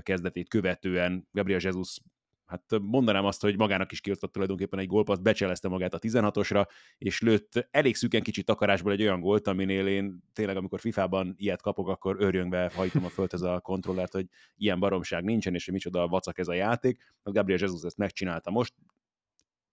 kezdetét 0.00 0.48
követően 0.48 1.28
Gabriel 1.30 1.60
Jesus 1.62 1.98
hát 2.46 2.62
mondanám 2.80 3.24
azt, 3.24 3.40
hogy 3.40 3.56
magának 3.56 3.92
is 3.92 4.00
kiosztott 4.00 4.32
tulajdonképpen 4.32 4.78
egy 4.78 4.86
gólpaszt, 4.86 5.22
becselezte 5.22 5.68
magát 5.68 5.94
a 5.94 5.98
16-osra, 5.98 6.66
és 6.98 7.20
lőtt 7.20 7.68
elég 7.70 7.94
szűken 7.94 8.22
kicsit 8.22 8.46
takarásból 8.46 8.92
egy 8.92 9.02
olyan 9.02 9.20
gólt, 9.20 9.46
aminél 9.46 9.86
én 9.86 10.22
tényleg, 10.32 10.56
amikor 10.56 10.80
FIFA-ban 10.80 11.34
ilyet 11.36 11.62
kapok, 11.62 11.88
akkor 11.88 12.16
örjöngve 12.18 12.70
hajtom 12.74 13.04
a 13.04 13.08
földhez 13.08 13.42
a 13.42 13.60
kontrollert, 13.60 14.12
hogy 14.12 14.26
ilyen 14.56 14.80
baromság 14.80 15.24
nincsen, 15.24 15.54
és 15.54 15.64
hogy 15.64 15.74
micsoda 15.74 16.08
vacak 16.08 16.38
ez 16.38 16.48
a 16.48 16.52
játék. 16.52 17.02
A 17.22 17.30
Gabriel 17.30 17.60
Jesus 17.60 17.82
ezt 17.82 17.96
megcsinálta 17.96 18.50
most. 18.50 18.74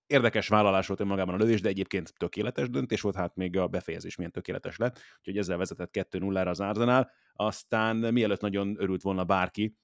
Érdekes 0.07 0.47
vállalás 0.47 0.87
volt 0.87 0.99
önmagában 0.99 1.33
a 1.33 1.37
lövés, 1.37 1.61
de 1.61 1.69
egyébként 1.69 2.13
tökéletes 2.17 2.69
döntés 2.69 3.01
volt, 3.01 3.15
hát 3.15 3.35
még 3.35 3.57
a 3.57 3.67
befejezés 3.67 4.15
milyen 4.15 4.31
tökéletes 4.31 4.77
lett, 4.77 4.99
úgyhogy 5.17 5.37
ezzel 5.37 5.57
vezetett 5.57 6.07
2-0-ra 6.11 6.47
az 6.47 6.59
Arsenal. 6.59 7.11
Aztán 7.33 7.95
mielőtt 7.95 8.41
nagyon 8.41 8.75
örült 8.79 9.01
volna 9.01 9.23
bárki, 9.23 9.75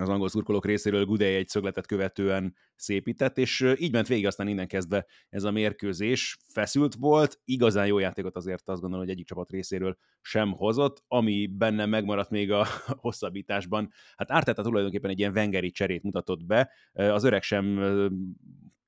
az 0.00 0.08
angol 0.08 0.28
szurkolók 0.28 0.66
részéről 0.66 1.04
Gudej 1.04 1.34
egy 1.34 1.48
szögletet 1.48 1.86
követően 1.86 2.56
szépített, 2.76 3.38
és 3.38 3.74
így 3.76 3.92
ment 3.92 4.06
végig 4.06 4.26
aztán 4.26 4.48
innen 4.48 4.66
kezdve 4.66 5.06
ez 5.28 5.44
a 5.44 5.50
mérkőzés. 5.50 6.38
Feszült 6.48 6.94
volt, 6.94 7.40
igazán 7.44 7.86
jó 7.86 7.98
játékot 7.98 8.36
azért 8.36 8.68
azt 8.68 8.80
gondolom, 8.80 9.04
hogy 9.04 9.14
egyik 9.14 9.26
csapat 9.26 9.50
részéről 9.50 9.96
sem 10.20 10.52
hozott, 10.52 11.02
ami 11.08 11.46
benne 11.46 11.86
megmaradt 11.86 12.30
még 12.30 12.52
a 12.52 12.66
hosszabbításban. 13.04 13.92
Hát 14.16 14.30
Árteta 14.30 14.62
tulajdonképpen 14.62 15.10
egy 15.10 15.18
ilyen 15.18 15.32
vengeri 15.32 15.70
cserét 15.70 16.02
mutatott 16.02 16.44
be, 16.44 16.70
az 16.92 17.24
öreg 17.24 17.42
sem 17.42 17.78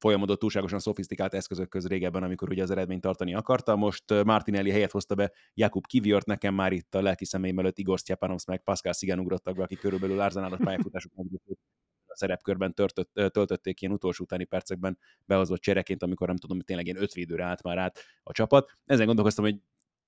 folyamodott 0.04 0.38
túlságosan 0.38 0.78
szofisztikált 0.78 1.34
eszközök 1.34 1.68
köz 1.68 1.86
régebben, 1.86 2.22
amikor 2.22 2.50
ugye 2.50 2.62
az 2.62 2.70
eredményt 2.70 3.00
tartani 3.00 3.34
akarta. 3.34 3.76
Most 3.76 4.04
Martinelli 4.24 4.70
helyet 4.70 4.90
hozta 4.90 5.14
be 5.14 5.32
Jakub 5.54 5.86
Kiviort, 5.86 6.26
nekem 6.26 6.54
már 6.54 6.72
itt 6.72 6.94
a 6.94 7.02
lelki 7.02 7.24
személyem 7.24 7.58
előtt 7.58 7.78
Igor 7.78 7.98
Sztyepanovsz 7.98 8.46
meg 8.46 8.62
Pascal 8.62 8.92
Szigen 8.92 9.18
ugrottak 9.18 9.56
be, 9.56 9.62
akik 9.62 9.78
körülbelül 9.78 10.20
Arzenálat 10.20 10.64
pályafutások 10.64 11.12
a 12.06 12.16
szerepkörben 12.16 12.74
törtött, 12.74 13.10
töltötték 13.12 13.80
ilyen 13.80 13.94
utolsó 13.94 14.24
utáni 14.24 14.44
percekben 14.44 14.98
behozott 15.24 15.60
csereként, 15.60 16.02
amikor 16.02 16.26
nem 16.26 16.36
tudom, 16.36 16.56
hogy 16.56 16.66
tényleg 16.66 16.86
ilyen 16.86 17.02
ötvédőre 17.02 17.44
állt 17.44 17.62
már 17.62 17.78
át 17.78 17.98
a 18.22 18.32
csapat. 18.32 18.72
Ezen 18.84 19.06
gondolkoztam, 19.06 19.44
hogy 19.44 19.56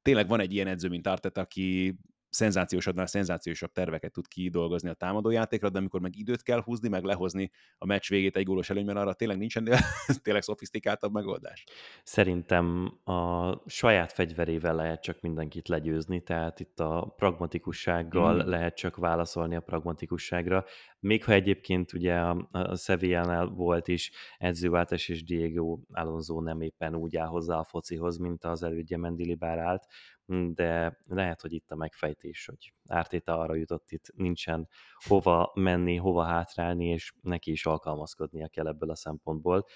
tényleg 0.03 0.29
van 0.29 0.41
egy 0.41 0.53
ilyen 0.53 0.67
edző, 0.67 0.88
mint 0.88 1.07
Arteta, 1.07 1.41
aki 1.41 1.99
szenzációsabbnál 2.30 3.06
szenzációsabb 3.06 3.73
terveket 3.73 4.12
tud 4.12 4.26
kidolgozni 4.26 4.88
a 4.88 4.95
támadójátékra, 4.95 5.71
de 5.71 5.78
amikor 5.78 6.00
meg 6.00 6.16
időt 6.16 6.42
kell 6.42 6.62
húzni, 6.62 6.88
meg 6.88 7.04
lehozni 7.04 7.50
a 7.78 7.87
meccs 7.87 8.09
végét 8.09 8.37
egy 8.37 8.45
gólos 8.45 8.71
előnyben, 8.71 8.97
arra 8.97 9.12
tényleg 9.12 9.38
nincsen 9.38 9.68
tényleg 10.23 10.42
szofisztikáltabb 10.42 11.12
megoldás. 11.12 11.64
Szerintem 12.04 12.92
a 13.04 13.52
saját 13.66 14.12
fegyverével 14.12 14.75
lehet 14.75 15.02
csak 15.02 15.21
mindenkit 15.21 15.68
legyőzni, 15.68 16.23
tehát 16.23 16.61
itt 16.61 16.80
a 16.80 17.14
pragmatikussággal 17.16 18.35
mm. 18.35 18.49
lehet 18.49 18.76
csak 18.76 18.97
válaszolni 18.97 19.56
a 19.56 19.61
pragmatikusságra. 19.61 20.64
Még 21.00 21.25
ha 21.25 21.33
egyébként 21.33 21.92
ugye 21.92 22.14
a, 22.14 22.49
a 22.50 22.76
Sevillánál 22.76 23.47
volt 23.47 23.88
is 23.88 24.11
edzőváltás, 24.38 25.09
és 25.09 25.25
Diego 25.25 25.78
Alonso 25.92 26.40
nem 26.40 26.61
éppen 26.61 26.95
úgy 26.95 27.16
áll 27.16 27.26
hozzá 27.26 27.59
a 27.59 27.64
focihoz, 27.64 28.16
mint 28.16 28.45
az 28.45 28.62
elődje 28.62 28.97
Mendilibár 28.97 29.59
állt, 29.59 29.87
de 30.54 30.99
lehet, 31.06 31.40
hogy 31.40 31.52
itt 31.52 31.71
a 31.71 31.76
megfejtés, 31.76 32.47
hogy 32.47 32.73
Ártéta 32.88 33.38
arra 33.38 33.54
jutott, 33.54 33.90
itt 33.90 34.12
nincsen 34.14 34.68
hova 35.04 35.50
menni, 35.54 35.97
hova 35.97 36.25
hátrálni, 36.25 36.87
és 36.87 37.12
neki 37.21 37.50
is 37.50 37.66
alkalmazkodnia 37.66 38.49
kell 38.49 38.66
ebből 38.66 38.90
a 38.90 38.97
szempontból. 38.97 39.66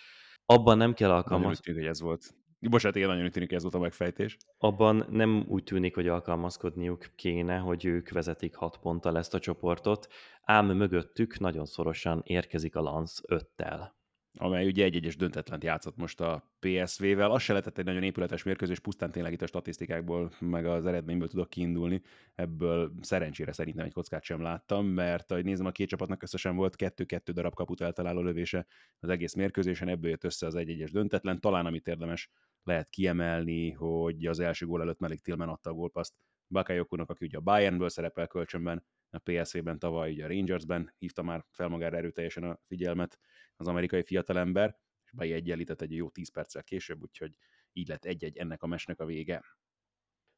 Abban 0.44 0.76
nem 0.76 0.92
kell 0.94 1.10
alkalmazkodni. 1.10 1.80
hogy 1.80 1.88
ez 1.88 2.00
volt. 2.00 2.34
Bocsánat, 2.60 2.96
én 2.96 3.06
nagyon 3.06 3.24
úgy 3.24 3.30
tűnik, 3.30 3.52
ez 3.52 3.62
volt 3.62 3.74
a 3.74 3.78
megfejtés. 3.78 4.36
Abban 4.58 5.06
nem 5.10 5.44
úgy 5.48 5.62
tűnik, 5.62 5.94
hogy 5.94 6.08
alkalmazkodniuk 6.08 7.06
kéne, 7.16 7.58
hogy 7.58 7.84
ők 7.84 8.10
vezetik 8.10 8.54
hat 8.54 8.78
ponttal 8.78 9.18
ezt 9.18 9.34
a 9.34 9.38
csoportot, 9.38 10.06
ám 10.42 10.66
mögöttük 10.66 11.38
nagyon 11.38 11.66
szorosan 11.66 12.22
érkezik 12.24 12.76
a 12.76 12.80
Lance 12.80 13.22
öttel 13.28 13.99
amely 14.34 14.66
ugye 14.66 14.84
egy-egyes 14.84 15.16
döntetlent 15.16 15.64
játszott 15.64 15.96
most 15.96 16.20
a 16.20 16.50
PSV-vel. 16.58 17.30
Az 17.30 17.42
se 17.42 17.52
lehetett 17.52 17.78
egy 17.78 17.84
nagyon 17.84 18.02
épületes 18.02 18.42
mérkőzés, 18.42 18.78
pusztán 18.78 19.10
tényleg 19.10 19.32
itt 19.32 19.42
a 19.42 19.46
statisztikákból, 19.46 20.32
meg 20.38 20.66
az 20.66 20.86
eredményből 20.86 21.28
tudok 21.28 21.50
kiindulni. 21.50 22.02
Ebből 22.34 22.92
szerencsére 23.00 23.52
szerintem 23.52 23.84
egy 23.84 23.92
kockát 23.92 24.22
sem 24.22 24.42
láttam, 24.42 24.86
mert 24.86 25.32
ahogy 25.32 25.44
nézem, 25.44 25.66
a 25.66 25.70
két 25.70 25.88
csapatnak 25.88 26.22
összesen 26.22 26.56
volt 26.56 26.76
kettő-kettő 26.76 27.32
darab 27.32 27.54
kaput 27.54 27.80
eltaláló 27.80 28.20
lövése 28.20 28.66
az 29.00 29.08
egész 29.08 29.34
mérkőzésen, 29.34 29.88
ebből 29.88 30.10
jött 30.10 30.24
össze 30.24 30.46
az 30.46 30.54
egy-egyes 30.54 30.90
döntetlen. 30.90 31.40
Talán 31.40 31.66
amit 31.66 31.86
érdemes 31.86 32.30
lehet 32.62 32.88
kiemelni, 32.88 33.70
hogy 33.70 34.26
az 34.26 34.38
első 34.38 34.66
gól 34.66 34.80
előtt 34.80 34.98
Melik 34.98 35.20
Tillman 35.20 35.48
adta 35.48 35.70
a 35.70 35.74
gólpaszt 35.74 36.14
Bakayokunak, 36.48 37.10
aki 37.10 37.24
ugye 37.24 37.36
a 37.36 37.40
Bayernből 37.40 37.88
szerepel 37.88 38.26
kölcsönben, 38.26 38.84
a 39.10 39.18
PSV-ben 39.18 39.78
tavaly, 39.78 40.12
ugye 40.12 40.24
a 40.24 40.28
Rangersben 40.28 40.94
hívta 40.98 41.22
már 41.22 41.44
fel 41.50 41.68
magára 41.68 41.96
erőteljesen 41.96 42.42
a 42.42 42.58
figyelmet 42.66 43.18
az 43.56 43.68
amerikai 43.68 44.02
fiatalember, 44.02 44.76
és 45.04 45.12
bejegyenlített 45.12 45.80
egy 45.80 45.94
jó 45.94 46.10
10 46.10 46.32
perccel 46.32 46.62
később, 46.62 47.02
úgyhogy 47.02 47.36
így 47.72 47.88
lett 47.88 48.04
egy-egy 48.04 48.36
ennek 48.36 48.62
a 48.62 48.66
mesnek 48.66 49.00
a 49.00 49.04
vége. 49.04 49.42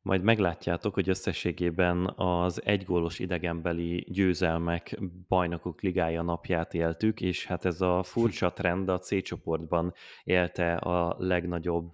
Majd 0.03 0.23
meglátjátok, 0.23 0.95
hogy 0.95 1.09
összességében 1.09 2.07
az 2.17 2.65
egygólos 2.65 3.19
idegenbeli 3.19 4.07
győzelmek 4.09 4.99
bajnokok 5.29 5.81
ligája 5.81 6.23
napját 6.23 6.75
éltük, 6.75 7.21
és 7.21 7.47
hát 7.47 7.65
ez 7.65 7.81
a 7.81 8.03
furcsa 8.03 8.53
trend 8.53 8.89
a 8.89 8.99
C 8.99 9.23
csoportban 9.23 9.95
élte 10.23 10.75
a 10.75 11.17
legnagyobb 11.19 11.91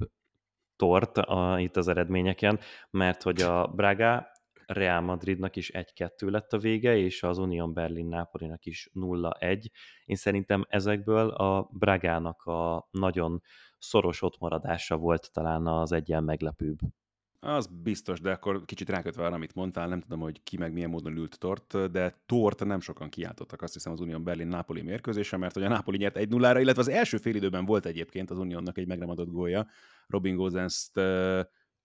tort 0.77 1.19
a, 1.19 1.61
itt 1.61 1.77
az 1.77 1.89
eredményeken, 1.89 2.61
mert 2.91 3.23
hogy 3.23 3.43
a 3.43 3.67
Braga 3.67 4.27
Real 4.69 5.01
Madridnak 5.01 5.57
is 5.57 5.71
1-2 5.75 6.31
lett 6.31 6.53
a 6.53 6.59
vége, 6.59 6.97
és 6.97 7.23
az 7.23 7.39
Union 7.39 7.73
Berlin 7.73 8.07
Nápolinak 8.07 8.65
is 8.67 8.91
0-1. 8.95 9.65
Én 10.05 10.17
szerintem 10.17 10.65
ezekből 10.69 11.29
a 11.29 11.69
Bragának 11.73 12.43
a 12.43 12.89
nagyon 12.91 13.43
szoros 13.79 14.23
ottmaradása 14.23 14.97
volt 14.97 15.33
talán 15.33 15.67
az 15.67 15.93
egyen 15.93 16.25
meglepőbb. 16.25 16.79
Az 17.41 17.67
biztos, 17.83 18.21
de 18.21 18.31
akkor 18.31 18.65
kicsit 18.65 18.89
rákötve 18.89 19.25
arra, 19.25 19.35
amit 19.35 19.55
mondtál, 19.55 19.89
nem 19.89 20.01
tudom, 20.01 20.21
hogy 20.21 20.43
ki 20.43 20.57
meg 20.57 20.73
milyen 20.73 20.91
módon 20.91 21.17
ült 21.17 21.39
tort, 21.39 21.91
de 21.91 22.23
tort 22.27 22.65
nem 22.65 22.81
sokan 22.81 23.09
kiáltottak, 23.09 23.63
azt 23.63 23.73
hiszem 23.73 23.93
az 23.93 24.01
Unión 24.01 24.25
Berlin-Napoli 24.25 24.83
mérkőzése, 24.83 25.37
mert 25.37 25.55
hogy 25.55 25.63
a 25.63 25.69
Napoli 25.69 25.97
nyert 25.97 26.17
1 26.17 26.29
0 26.29 26.53
ra 26.53 26.61
illetve 26.61 26.81
az 26.81 26.89
első 26.89 27.17
fél 27.17 27.35
időben 27.35 27.65
volt 27.65 27.87
egyébként 27.87 28.31
az 28.31 28.39
Unionnak 28.39 28.79
egy 28.79 28.87
megremadott 28.87 29.31
gólja. 29.31 29.67
Robin 30.07 30.37
Gozens-t 30.37 31.01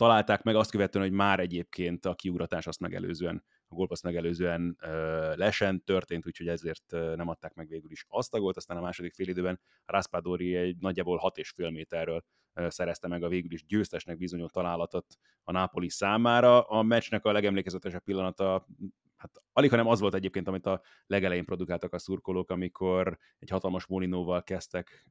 találták 0.04 0.44
meg, 0.44 0.56
azt 0.56 0.72
követően, 0.72 1.04
hogy 1.04 1.14
már 1.14 1.40
egyébként 1.40 2.06
a 2.06 2.14
kiugratás 2.14 2.68
azt 2.68 2.80
megelőzően, 2.80 3.44
a 3.68 3.76
gólpassz 3.76 4.04
megelőzően 4.04 4.78
ö, 4.82 5.36
lesen 5.36 5.84
történt, 5.84 6.26
úgyhogy 6.26 6.48
ezért 6.48 6.92
nem 6.92 7.28
adták 7.28 7.54
meg 7.54 7.68
végül 7.68 7.92
is 7.92 8.06
azt 8.08 8.34
a 8.34 8.40
gólt, 8.40 8.58
aztán 8.58 8.78
a 8.78 8.82
második 8.82 9.14
félidőben 9.14 9.60
Raspadori 9.86 10.56
egy 10.56 10.78
nagyjából 10.80 11.32
6,5 11.36 11.72
méterről 11.72 12.24
szerezte 12.54 13.08
meg 13.08 13.24
a 13.24 13.28
végül 13.28 13.52
is 13.52 13.66
győztesnek 13.66 14.18
bizonyult 14.18 14.52
találatot 14.52 15.06
a 15.44 15.52
Nápoli 15.52 15.90
számára. 15.90 16.62
A 16.62 16.82
meccsnek 16.82 17.26
a 17.26 17.32
legemlékezetesebb 17.32 18.04
pillanata 18.04 18.68
hát 19.16 19.42
alig, 19.54 19.70
hanem 19.70 19.88
az 19.88 20.00
volt 20.00 20.14
egyébként, 20.14 20.48
amit 20.48 20.66
a 20.66 20.82
legelején 21.06 21.46
produkáltak 21.46 21.94
a 21.94 22.00
szurkolók, 22.00 22.52
amikor 22.52 23.18
egy 23.40 23.50
hatalmas 23.50 23.86
Molinóval 23.86 24.44
kezdtek, 24.44 25.08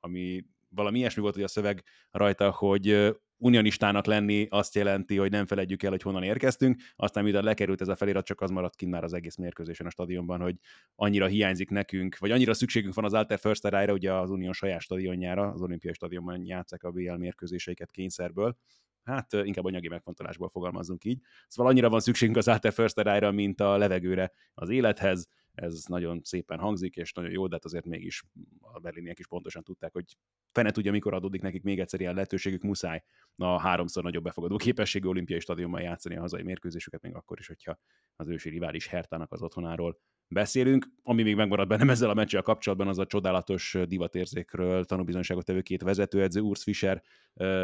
ami 0.00 0.44
valami 0.68 0.98
ilyesmi 0.98 1.22
volt 1.22 1.34
hogy 1.34 1.42
a 1.42 1.48
szöveg 1.48 1.84
rajta, 2.10 2.50
hogy 2.50 3.16
unionistának 3.38 4.06
lenni 4.06 4.46
azt 4.50 4.74
jelenti, 4.74 5.16
hogy 5.16 5.30
nem 5.30 5.46
feledjük 5.46 5.82
el, 5.82 5.90
hogy 5.90 6.02
honnan 6.02 6.22
érkeztünk, 6.22 6.80
aztán 6.96 7.24
miután 7.24 7.44
lekerült 7.44 7.80
ez 7.80 7.88
a 7.88 7.96
felirat, 7.96 8.24
csak 8.24 8.40
az 8.40 8.50
maradt 8.50 8.76
kint 8.76 8.92
már 8.92 9.04
az 9.04 9.12
egész 9.12 9.36
mérkőzésen 9.36 9.86
a 9.86 9.90
stadionban, 9.90 10.40
hogy 10.40 10.56
annyira 10.94 11.26
hiányzik 11.26 11.70
nekünk, 11.70 12.18
vagy 12.18 12.30
annyira 12.30 12.54
szükségünk 12.54 12.94
van 12.94 13.04
az 13.04 13.12
Alter 13.12 13.38
First 13.38 13.64
ra 13.64 13.92
ugye 13.92 14.12
az 14.12 14.30
Unión 14.30 14.52
saját 14.52 14.80
stadionjára, 14.80 15.48
az 15.48 15.62
olimpiai 15.62 15.94
stadionban 15.94 16.44
játszák 16.44 16.82
a 16.82 16.90
BL 16.90 17.12
mérkőzéseiket 17.12 17.90
kényszerből, 17.90 18.56
hát 19.02 19.32
inkább 19.32 19.64
anyagi 19.64 19.88
megfontolásból 19.88 20.48
fogalmazunk 20.48 21.04
így. 21.04 21.20
Szóval 21.48 21.72
annyira 21.72 21.88
van 21.88 22.00
szükségünk 22.00 22.36
az 22.36 22.48
Alter 22.48 22.72
First 22.72 23.00
ra 23.00 23.30
mint 23.30 23.60
a 23.60 23.76
levegőre 23.76 24.32
az 24.54 24.68
élethez, 24.68 25.28
ez 25.56 25.84
nagyon 25.86 26.20
szépen 26.22 26.58
hangzik, 26.58 26.96
és 26.96 27.12
nagyon 27.12 27.30
jó, 27.30 27.46
de 27.46 27.54
hát 27.54 27.64
azért 27.64 27.84
mégis 27.84 28.22
a 28.60 28.78
berliniek 28.78 29.18
is 29.18 29.26
pontosan 29.26 29.62
tudták, 29.62 29.92
hogy 29.92 30.16
fene 30.52 30.70
tudja, 30.70 30.92
mikor 30.92 31.14
adódik 31.14 31.42
nekik 31.42 31.62
még 31.62 31.80
egyszer 31.80 32.00
ilyen 32.00 32.14
lehetőségük, 32.14 32.62
muszáj 32.62 33.02
a 33.36 33.60
háromszor 33.60 34.02
nagyobb 34.02 34.22
befogadó 34.22 34.56
képességű 34.56 35.08
olimpiai 35.08 35.40
stadionban 35.40 35.80
játszani 35.80 36.16
a 36.16 36.20
hazai 36.20 36.42
mérkőzésüket, 36.42 37.02
még 37.02 37.14
akkor 37.14 37.38
is, 37.38 37.46
hogyha 37.46 37.78
az 38.16 38.28
ősi 38.28 38.48
rivális 38.48 38.86
Hertának 38.86 39.32
az 39.32 39.42
otthonáról 39.42 39.98
beszélünk. 40.28 40.86
Ami 41.02 41.22
még 41.22 41.36
megmaradt 41.36 41.68
bennem 41.68 41.90
ezzel 41.90 42.10
a 42.10 42.14
meccsel 42.14 42.42
kapcsolatban, 42.42 42.88
az 42.88 42.98
a 42.98 43.06
csodálatos 43.06 43.76
divatérzékről 43.86 44.84
tanúbizonyságot 44.84 45.44
tevő 45.44 45.62
két 45.62 45.82
vezetőedző, 45.82 46.40
Urs 46.40 46.62
Fischer 46.62 47.02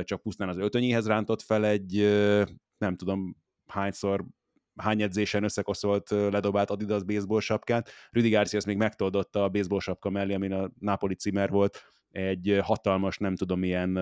csak 0.03 0.23
pusztán 0.23 0.49
az 0.49 0.57
öltönyéhez 0.57 1.07
rántott 1.07 1.43
fel 1.43 1.67
egy, 1.67 1.95
nem 2.79 2.97
tudom 2.97 3.37
hányszor 3.67 4.25
hány 4.77 5.03
edzésen 5.03 5.45
összekoszolt 5.45 6.11
ledobált 6.11 6.71
Adidas 6.71 7.05
baseball 7.05 7.41
sapkát. 7.41 7.91
Rüdi 8.11 8.29
Garcia 8.29 8.59
ezt 8.59 8.67
még 8.67 8.77
megtoldotta 8.77 9.45
a 9.45 9.49
baseball 9.49 9.81
sapka 9.81 10.11
mellé, 10.11 10.35
amin 10.35 10.53
a 10.53 10.71
Napoli 10.79 11.15
címer 11.15 11.51
volt, 11.51 11.83
egy 12.11 12.59
hatalmas, 12.63 13.19
nem 13.19 13.37
tudom 13.37 13.59
milyen 13.59 13.99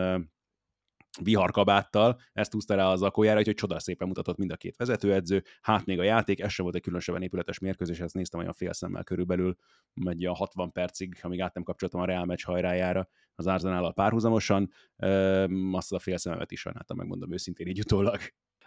viharkabáttal, 1.22 2.20
ezt 2.32 2.52
húzta 2.52 2.74
rá 2.74 2.86
az 2.86 3.02
akójára, 3.02 3.38
úgyhogy 3.38 3.54
csoda 3.54 3.78
szépen 3.78 4.08
mutatott 4.08 4.36
mind 4.36 4.50
a 4.50 4.56
két 4.56 4.76
vezetőedző, 4.76 5.44
hát 5.60 5.86
még 5.86 5.98
a 5.98 6.02
játék, 6.02 6.40
ez 6.40 6.52
sem 6.52 6.64
volt 6.64 6.76
egy 6.76 6.82
különösebben 6.82 7.22
épületes 7.22 7.58
mérkőzés, 7.58 8.00
ezt 8.00 8.14
néztem 8.14 8.40
olyan 8.40 8.52
fél 8.52 8.72
szemmel 8.72 9.04
körülbelül, 9.04 9.56
megy 9.94 10.24
a 10.24 10.34
60 10.34 10.72
percig, 10.72 11.18
amíg 11.22 11.40
át 11.40 11.54
nem 11.54 11.62
kapcsoltam 11.62 12.00
a 12.00 12.04
Real 12.04 12.24
meccs 12.24 12.44
hajrájára 12.44 13.08
az 13.34 13.46
Arzenál 13.46 13.92
párhuzamosan, 13.92 14.70
azt 15.72 15.92
a 15.92 15.98
fél 15.98 16.16
szememet 16.16 16.52
is 16.52 16.60
sajnáltam, 16.60 16.96
megmondom 16.96 17.32
őszintén 17.32 17.66
így 17.66 17.78
utólag 17.78 18.18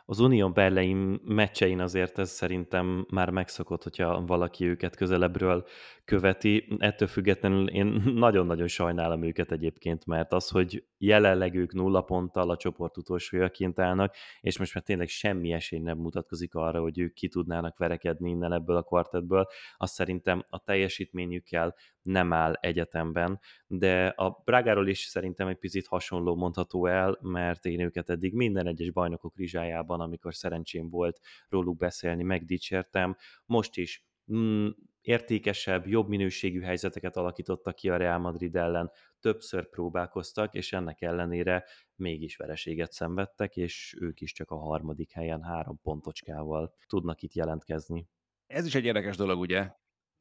az 0.06 0.20
Unión 0.20 0.54
Berlin 0.54 1.22
meccsein 1.26 1.80
azért 1.80 2.18
ez 2.20 2.30
szerintem 2.30 3.06
már 3.10 3.30
megszokott, 3.30 3.84
hogyha 3.84 4.26
valaki 4.26 4.66
őket 4.66 4.96
közelebbről 4.96 5.66
követi. 6.06 6.68
Ettől 6.78 7.08
függetlenül 7.08 7.70
én 7.70 8.02
nagyon-nagyon 8.26 8.68
sajnálom 8.68 9.24
őket 9.24 9.52
egyébként, 9.52 10.06
mert 10.06 10.34
az, 10.34 10.50
hogy 10.50 10.86
jelenleg 10.98 11.56
ők 11.56 11.74
nulla 11.74 12.02
ponttal 12.02 12.50
a 12.50 12.58
csoport 12.58 12.98
utolsójaként 12.98 13.80
állnak, 13.80 14.16
és 14.42 14.58
most 14.58 14.74
már 14.74 14.84
tényleg 14.84 15.08
semmi 15.08 15.52
esély 15.52 15.80
nem 15.80 15.98
mutatkozik 15.98 16.56
arra, 16.56 16.82
hogy 16.82 17.00
ők 17.00 17.14
ki 17.14 17.28
tudnának 17.28 17.78
verekedni 17.78 18.30
innen 18.30 18.54
ebből 18.54 18.76
a 18.76 18.84
kvartetből, 18.84 19.48
azt 19.78 19.94
szerintem 19.94 20.44
a 20.50 20.60
teljesítményükkel 20.60 21.76
nem 22.04 22.34
áll 22.34 22.54
egyetemben, 22.54 23.40
de 23.68 24.08
a 24.08 24.42
Bragáról 24.44 24.88
is 24.88 25.00
szerintem 25.00 25.48
egy 25.48 25.58
picit 25.58 25.88
hasonló 25.88 26.36
mondható 26.36 26.86
el, 26.86 27.18
mert 27.22 27.66
én 27.66 27.80
őket 27.80 28.10
eddig 28.10 28.34
minden 28.34 28.68
egyes 28.68 28.92
bajnokok 28.92 29.38
rizsájában, 29.38 30.02
amikor 30.02 30.36
szerencsém 30.36 30.90
volt 30.90 31.20
róluk 31.50 31.78
beszélni, 31.78 32.24
megdicsértem. 32.24 33.16
Most 33.46 33.78
is 33.78 34.06
mm, 34.34 34.68
értékesebb, 35.02 35.88
jobb 35.88 36.08
minőségű 36.08 36.62
helyzeteket 36.62 37.18
alakítottak 37.18 37.76
ki 37.76 37.90
a 37.90 37.98
Real 37.98 38.20
Madrid 38.20 38.56
ellen, 38.56 38.92
többször 39.20 39.70
próbálkoztak, 39.70 40.54
és 40.54 40.74
ennek 40.74 41.02
ellenére 41.02 41.66
mégis 41.96 42.36
vereséget 42.36 42.92
szenvedtek, 42.92 43.56
és 43.56 43.98
ők 44.00 44.22
is 44.22 44.34
csak 44.34 44.52
a 44.52 44.58
harmadik 44.58 45.12
helyen 45.12 45.42
három 45.42 45.80
pontocskával 45.82 46.74
tudnak 46.88 47.22
itt 47.22 47.34
jelentkezni. 47.34 48.08
Ez 48.48 48.66
is 48.66 48.76
egy 48.76 48.86
érdekes 48.86 49.16
dolog, 49.16 49.40
ugye? 49.40 49.72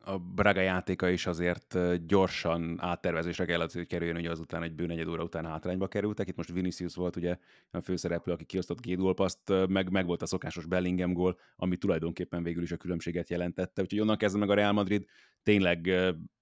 A 0.04 0.18
Braga 0.18 0.60
játéka 0.60 1.08
is 1.08 1.26
azért 1.26 1.78
gyorsan 2.06 2.76
áttervezésre 2.80 3.44
kellett, 3.44 3.72
hogy 3.72 3.86
kerüljön, 3.86 4.16
hogy 4.16 4.26
azután 4.26 4.62
egy 4.62 4.74
bő 4.74 4.86
negyed 4.86 5.08
óra 5.08 5.22
után 5.22 5.46
hátrányba 5.46 5.88
kerültek. 5.88 6.28
Itt 6.28 6.36
most 6.36 6.52
Vinicius 6.52 6.94
volt 6.94 7.16
ugye 7.16 7.38
a 7.70 7.80
főszereplő, 7.80 8.32
aki 8.32 8.44
kiosztott 8.44 8.80
két 8.80 8.98
gólpaszt, 8.98 9.52
meg, 9.68 9.90
meg 9.90 10.06
volt 10.06 10.22
a 10.22 10.26
szokásos 10.26 10.66
Bellingham 10.66 11.12
gól, 11.12 11.38
ami 11.56 11.76
tulajdonképpen 11.76 12.42
végül 12.42 12.62
is 12.62 12.72
a 12.72 12.76
különbséget 12.76 13.30
jelentette. 13.30 13.82
Úgyhogy 13.82 14.00
onnan 14.00 14.16
kezdve 14.16 14.40
meg 14.40 14.50
a 14.50 14.54
Real 14.54 14.72
Madrid 14.72 15.06
tényleg 15.42 15.90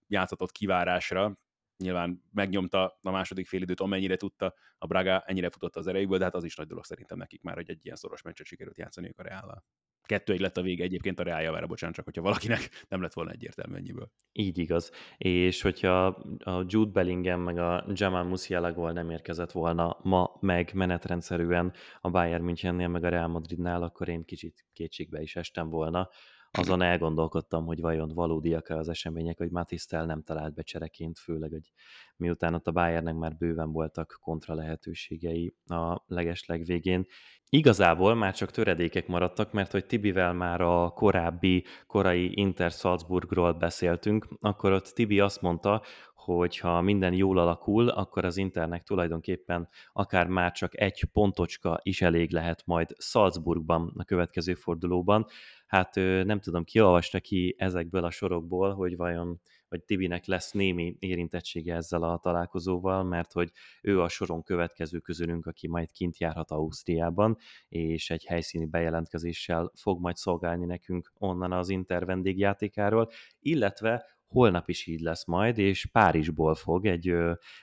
játszhatott 0.06 0.52
kivárásra, 0.52 1.38
nyilván 1.76 2.22
megnyomta 2.32 2.98
a 3.02 3.10
második 3.10 3.46
félidőt, 3.46 3.80
amennyire 3.80 4.16
tudta, 4.16 4.54
a 4.78 4.86
Braga 4.86 5.20
ennyire 5.20 5.50
futott 5.50 5.76
az 5.76 5.86
erejükből, 5.86 6.18
de 6.18 6.24
hát 6.24 6.34
az 6.34 6.44
is 6.44 6.56
nagy 6.56 6.66
dolog 6.66 6.84
szerintem 6.84 7.18
nekik 7.18 7.42
már, 7.42 7.54
hogy 7.54 7.70
egy 7.70 7.84
ilyen 7.84 7.96
szoros 7.96 8.22
meccset 8.22 8.46
sikerült 8.46 8.78
játszani 8.78 9.12
a 9.16 9.22
Reállal. 9.22 9.64
Kettő 10.10 10.32
egy 10.32 10.40
lett 10.40 10.56
a 10.56 10.62
vége 10.62 10.84
egyébként 10.84 11.20
a 11.20 11.22
Real 11.22 11.40
javára, 11.40 11.66
bocsánat, 11.66 11.96
csak 11.96 12.04
hogyha 12.04 12.22
valakinek 12.22 12.68
nem 12.88 13.02
lett 13.02 13.12
volna 13.12 13.30
egyértelmű 13.30 13.76
ennyiből. 13.76 14.10
Így 14.32 14.58
igaz. 14.58 14.90
És 15.18 15.62
hogyha 15.62 16.06
a 16.38 16.64
Jude 16.66 16.90
Bellingham 16.90 17.40
meg 17.40 17.58
a 17.58 17.84
Jamal 17.88 18.24
Musiala 18.24 18.72
gól 18.72 18.92
nem 18.92 19.10
érkezett 19.10 19.52
volna 19.52 19.98
ma 20.02 20.36
meg 20.40 20.70
menetrendszerűen 20.74 21.72
a 22.00 22.10
Bayern 22.10 22.44
Münchennél 22.44 22.88
meg 22.88 23.04
a 23.04 23.08
Real 23.08 23.28
Madridnál, 23.28 23.82
akkor 23.82 24.08
én 24.08 24.24
kicsit 24.24 24.64
kétségbe 24.72 25.20
is 25.20 25.36
estem 25.36 25.68
volna 25.68 26.08
azon 26.52 26.82
elgondolkodtam, 26.82 27.66
hogy 27.66 27.80
vajon 27.80 28.08
valódiak-e 28.14 28.76
az 28.76 28.88
események, 28.88 29.38
hogy 29.38 29.50
Matisztel 29.50 30.04
nem 30.06 30.22
talált 30.22 30.54
be 30.54 30.62
csereként, 30.62 31.18
főleg, 31.18 31.50
hogy 31.50 31.72
miután 32.16 32.54
ott 32.54 32.66
a 32.66 32.72
Bayernnek 32.72 33.14
már 33.14 33.36
bőven 33.36 33.72
voltak 33.72 34.18
kontra 34.22 34.54
lehetőségei 34.54 35.54
a 35.66 36.02
legesleg 36.06 36.64
végén. 36.64 37.06
Igazából 37.48 38.14
már 38.14 38.34
csak 38.34 38.50
töredékek 38.50 39.06
maradtak, 39.06 39.52
mert 39.52 39.72
hogy 39.72 39.86
Tibivel 39.86 40.32
már 40.32 40.60
a 40.60 40.90
korábbi, 40.90 41.64
korai 41.86 42.38
Inter 42.38 42.70
Salzburgról 42.70 43.52
beszéltünk, 43.52 44.26
akkor 44.40 44.72
ott 44.72 44.86
Tibi 44.86 45.20
azt 45.20 45.40
mondta, 45.40 45.82
hogy 46.14 46.58
ha 46.58 46.80
minden 46.80 47.12
jól 47.12 47.38
alakul, 47.38 47.88
akkor 47.88 48.24
az 48.24 48.36
Internek 48.36 48.82
tulajdonképpen 48.82 49.68
akár 49.92 50.26
már 50.26 50.52
csak 50.52 50.80
egy 50.80 51.04
pontocska 51.12 51.80
is 51.82 52.02
elég 52.02 52.32
lehet 52.32 52.62
majd 52.66 52.94
Salzburgban 52.98 53.92
a 53.96 54.04
következő 54.04 54.54
fordulóban. 54.54 55.26
Hát 55.70 55.94
nem 56.24 56.40
tudom, 56.40 56.64
ki 56.64 56.80
olvasta 56.80 57.20
ki 57.20 57.54
ezekből 57.58 58.04
a 58.04 58.10
sorokból, 58.10 58.74
hogy 58.74 58.96
vajon 58.96 59.40
vagy 59.68 59.82
Tibinek 59.82 60.26
lesz 60.26 60.52
némi 60.52 60.96
érintettsége 60.98 61.74
ezzel 61.74 62.02
a 62.02 62.18
találkozóval, 62.18 63.04
mert 63.04 63.32
hogy 63.32 63.50
ő 63.82 64.00
a 64.00 64.08
soron 64.08 64.42
következő 64.42 64.98
közülünk, 64.98 65.46
aki 65.46 65.68
majd 65.68 65.90
kint 65.90 66.18
járhat 66.18 66.50
Ausztriában, 66.50 67.36
és 67.68 68.10
egy 68.10 68.24
helyszíni 68.24 68.66
bejelentkezéssel 68.66 69.72
fog 69.74 70.00
majd 70.00 70.16
szolgálni 70.16 70.64
nekünk 70.64 71.12
onnan 71.18 71.52
az 71.52 71.68
Inter 71.68 72.04
vendégjátékáról, 72.04 73.10
illetve 73.40 74.04
holnap 74.26 74.68
is 74.68 74.86
így 74.86 75.00
lesz 75.00 75.26
majd, 75.26 75.58
és 75.58 75.86
Párizsból 75.86 76.54
fog 76.54 76.86
egy 76.86 77.14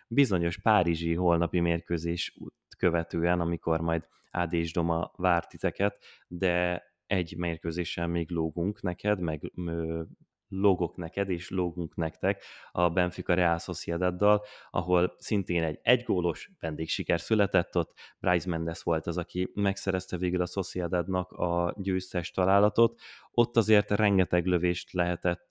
bizonyos 0.07 0.57
párizsi 0.57 1.13
holnapi 1.13 1.59
mérkőzés 1.59 2.37
követően, 2.77 3.39
amikor 3.39 3.81
majd 3.81 4.07
Ád 4.31 4.53
és 4.53 4.73
Doma 4.73 5.11
vár 5.15 5.47
titeket, 5.47 6.03
de 6.27 6.83
egy 7.07 7.37
mérkőzéssel 7.37 8.07
még 8.07 8.29
lógunk 8.29 8.81
neked, 8.81 9.19
meg 9.19 9.51
logok 10.49 10.95
neked, 10.95 11.29
és 11.29 11.49
lógunk 11.49 11.95
nektek 11.95 12.43
a 12.71 12.89
Benfica 12.89 13.33
Real 13.33 13.57
Sociedaddal, 13.57 14.43
ahol 14.69 15.15
szintén 15.17 15.63
egy 15.63 15.79
egygólos 15.81 16.51
vendégsiker 16.59 17.19
született, 17.19 17.77
ott 17.77 17.93
Bryce 18.19 18.49
Mendes 18.49 18.83
volt 18.83 19.07
az, 19.07 19.17
aki 19.17 19.51
megszerezte 19.53 20.17
végül 20.17 20.41
a 20.41 20.45
Sociedadnak 20.45 21.31
a 21.31 21.75
győztes 21.77 22.31
találatot. 22.31 22.99
Ott 23.31 23.57
azért 23.57 23.91
rengeteg 23.91 24.45
lövést 24.45 24.93
lehetett 24.93 25.47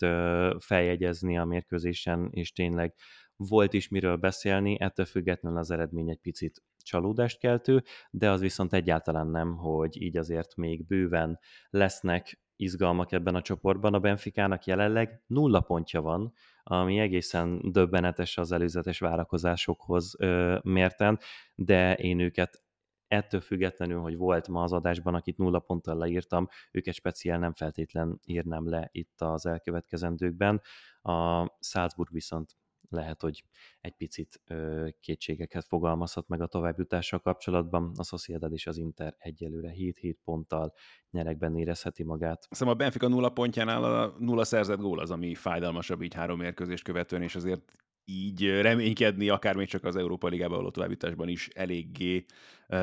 feljegyezni 0.59 1.39
a 1.39 1.45
mérkőzésen, 1.45 2.29
és 2.31 2.53
tényleg 2.53 2.95
volt 3.37 3.73
is 3.73 3.89
miről 3.89 4.17
beszélni, 4.17 4.81
ettől 4.81 5.07
függetlenül 5.07 5.59
az 5.59 5.71
eredmény 5.71 6.11
egy 6.11 6.21
picit 6.21 6.63
csalódást 6.87 7.39
keltő, 7.39 7.83
de 8.11 8.31
az 8.31 8.41
viszont 8.41 8.73
egyáltalán 8.73 9.27
nem, 9.27 9.57
hogy 9.57 10.03
így 10.03 10.17
azért 10.17 10.57
még 10.57 10.87
bőven 10.87 11.39
lesznek 11.71 12.41
izgalmak 12.57 13.13
ebben 13.13 13.35
a 13.35 13.43
csoportban. 13.43 13.95
A 13.95 13.99
Benficának 13.99 14.65
jelenleg 14.65 15.23
nulla 15.27 15.61
pontja 15.61 16.01
van, 16.01 16.33
ami 16.63 16.99
egészen 16.99 17.61
döbbenetes 17.73 18.39
az 18.39 18.53
előzetes 18.53 18.99
várakozásokhoz 18.99 20.15
ö, 20.19 20.59
mérten, 20.63 21.19
de 21.55 21.95
én 21.95 22.21
őket 22.21 22.65
ettől 23.09 23.41
függetlenül, 23.41 24.01
hogy 24.01 24.17
volt 24.17 24.49
ma 24.49 24.63
az 24.63 24.73
adásban, 24.73 25.15
akit 25.15 25.37
nulla 25.37 25.59
ponttal 25.59 25.97
leírtam, 25.97 26.49
őket 26.71 26.95
speciál 26.95 27.39
nem 27.39 27.53
feltétlen 27.53 28.21
írnám 28.25 28.69
le 28.69 28.89
itt 28.93 29.21
az 29.21 29.47
elkövetkezendőkben. 29.47 30.61
A 31.03 31.47
Salzburg 31.61 32.13
viszont 32.13 32.57
lehet, 32.91 33.21
hogy 33.21 33.45
egy 33.81 33.93
picit 33.93 34.43
kétségeket 35.01 35.65
fogalmazhat 35.65 36.29
meg 36.29 36.41
a 36.41 36.47
továbbjutással 36.47 37.19
kapcsolatban. 37.19 37.93
A 37.97 38.05
Sociedad 38.05 38.53
és 38.53 38.67
az 38.67 38.77
Inter 38.77 39.15
egyelőre 39.19 39.73
7-7 39.77 40.15
ponttal 40.25 40.73
nyerekben 41.11 41.57
érezheti 41.57 42.03
magát. 42.03 42.47
Szerintem 42.51 42.69
a 42.69 42.79
Benfica 42.79 43.09
nulla 43.09 43.29
pontjánál 43.29 43.85
a 43.85 44.15
nulla 44.19 44.45
szerzett 44.45 44.79
gól 44.79 44.99
az, 44.99 45.11
ami 45.11 45.35
fájdalmasabb 45.35 46.03
így 46.03 46.15
három 46.15 46.39
mérkőzést 46.39 46.85
követően, 46.85 47.23
és 47.23 47.35
azért 47.35 47.77
így 48.07 48.61
reménykedni, 48.61 49.29
akár 49.29 49.57
még 49.57 49.69
csak 49.69 49.85
az 49.85 49.97
Európa 49.97 50.29
Ligába 50.29 50.57
való 50.57 50.71
továbbításban 50.71 51.29
is 51.29 51.49
eléggé 51.49 52.25
uh, 52.69 52.77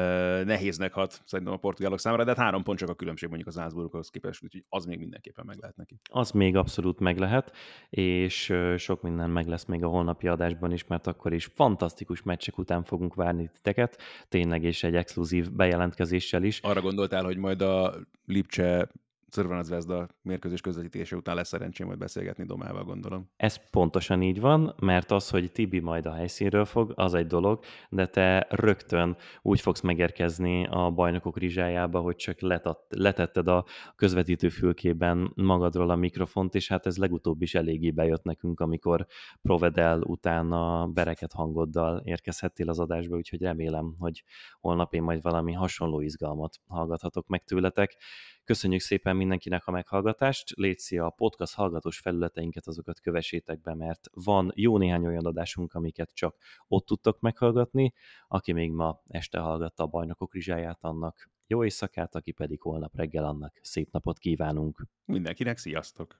nehéznek 0.43 0.93
hat 0.93 1.21
szerintem 1.25 1.53
a 1.53 1.57
portugálok 1.57 1.99
számára, 1.99 2.23
de 2.23 2.29
hát 2.29 2.39
három 2.39 2.63
pont 2.63 2.79
csak 2.79 2.89
a 2.89 2.93
különbség 2.93 3.27
mondjuk 3.29 3.49
az 3.49 3.57
Álszburghoz 3.57 4.09
képest, 4.09 4.43
úgyhogy 4.43 4.63
az 4.69 4.86
még 4.86 4.99
mindenképpen 4.99 5.45
meg 5.45 5.57
lehet 5.59 5.75
neki. 5.75 5.97
Az 6.12 6.31
még 6.31 6.55
abszolút 6.55 6.99
meg 6.99 7.17
lehet, 7.17 7.51
és 7.89 8.53
sok 8.77 9.01
minden 9.01 9.29
meg 9.29 9.47
lesz 9.47 9.65
még 9.65 9.83
a 9.83 9.88
holnapi 9.88 10.27
adásban 10.27 10.71
is, 10.71 10.88
mert 10.88 11.07
akkor 11.07 11.33
is 11.33 11.45
fantasztikus 11.45 12.21
meccsek 12.21 12.57
után 12.57 12.83
fogunk 12.83 13.13
várni 13.13 13.49
titeket, 13.53 13.97
tényleg 14.29 14.63
és 14.63 14.83
egy 14.83 14.95
exkluzív 14.95 15.51
bejelentkezéssel 15.51 16.43
is. 16.43 16.59
Arra 16.59 16.81
gondoltál, 16.81 17.23
hogy 17.23 17.38
majd 17.38 17.62
a 17.62 17.93
Lipcse 18.25 18.89
Crvena 19.33 19.63
Zvezda 19.63 20.07
mérkőzés 20.21 20.61
közvetítése 20.61 21.15
után 21.15 21.35
lesz 21.35 21.47
szerencsém 21.47 21.87
majd 21.87 21.99
beszélgetni 21.99 22.45
Domával, 22.45 22.83
gondolom. 22.83 23.29
Ez 23.35 23.69
pontosan 23.69 24.21
így 24.21 24.39
van, 24.39 24.75
mert 24.79 25.11
az, 25.11 25.29
hogy 25.29 25.51
Tibi 25.51 25.79
majd 25.79 26.05
a 26.05 26.13
helyszínről 26.13 26.65
fog, 26.65 26.91
az 26.95 27.13
egy 27.13 27.27
dolog, 27.27 27.63
de 27.89 28.07
te 28.07 28.47
rögtön 28.49 29.17
úgy 29.41 29.61
fogsz 29.61 29.81
megérkezni 29.81 30.65
a 30.65 30.91
bajnokok 30.91 31.37
rizsájába, 31.37 31.99
hogy 31.99 32.15
csak 32.15 32.41
letat, 32.41 32.79
letetted 32.89 33.47
a 33.47 33.65
közvetítő 33.95 34.49
fülkében 34.49 35.31
magadról 35.35 35.89
a 35.89 35.95
mikrofont, 35.95 36.55
és 36.55 36.67
hát 36.67 36.85
ez 36.85 36.97
legutóbb 36.97 37.41
is 37.41 37.55
eléggé 37.55 37.91
bejött 37.91 38.23
nekünk, 38.23 38.59
amikor 38.59 39.05
Provedel 39.41 40.01
utána 40.01 40.87
bereket 40.87 41.31
hangoddal 41.31 42.01
érkezhettél 42.05 42.69
az 42.69 42.79
adásba, 42.79 43.15
úgyhogy 43.15 43.41
remélem, 43.41 43.95
hogy 43.99 44.23
holnap 44.59 44.93
én 44.93 45.03
majd 45.03 45.21
valami 45.21 45.53
hasonló 45.53 46.01
izgalmat 46.01 46.55
hallgathatok 46.67 47.27
meg 47.27 47.43
tőletek. 47.43 47.97
Köszönjük 48.45 48.81
szépen 48.81 49.15
mindenkinek 49.23 49.67
a 49.67 49.71
meghallgatást, 49.71 50.49
létszi 50.49 50.97
a 50.97 51.09
podcast 51.09 51.53
hallgatós 51.53 51.99
felületeinket, 51.99 52.67
azokat 52.67 52.99
kövessétek 52.99 53.62
be, 53.62 53.75
mert 53.75 54.09
van 54.13 54.51
jó 54.55 54.77
néhány 54.77 55.05
olyan 55.05 55.25
adásunk, 55.25 55.73
amiket 55.73 56.09
csak 56.13 56.36
ott 56.67 56.86
tudtok 56.86 57.19
meghallgatni. 57.19 57.93
Aki 58.27 58.51
még 58.51 58.71
ma 58.71 59.01
este 59.07 59.39
hallgatta 59.39 59.83
a 59.83 59.88
Bajnokok 59.88 60.33
Rizsáját, 60.33 60.83
annak 60.83 61.29
jó 61.47 61.63
éjszakát, 61.63 62.15
aki 62.15 62.31
pedig 62.31 62.62
holnap 62.62 62.95
reggel, 62.95 63.25
annak 63.25 63.59
szép 63.62 63.91
napot 63.91 64.17
kívánunk. 64.17 64.88
Mindenkinek 65.05 65.57
sziasztok! 65.57 66.19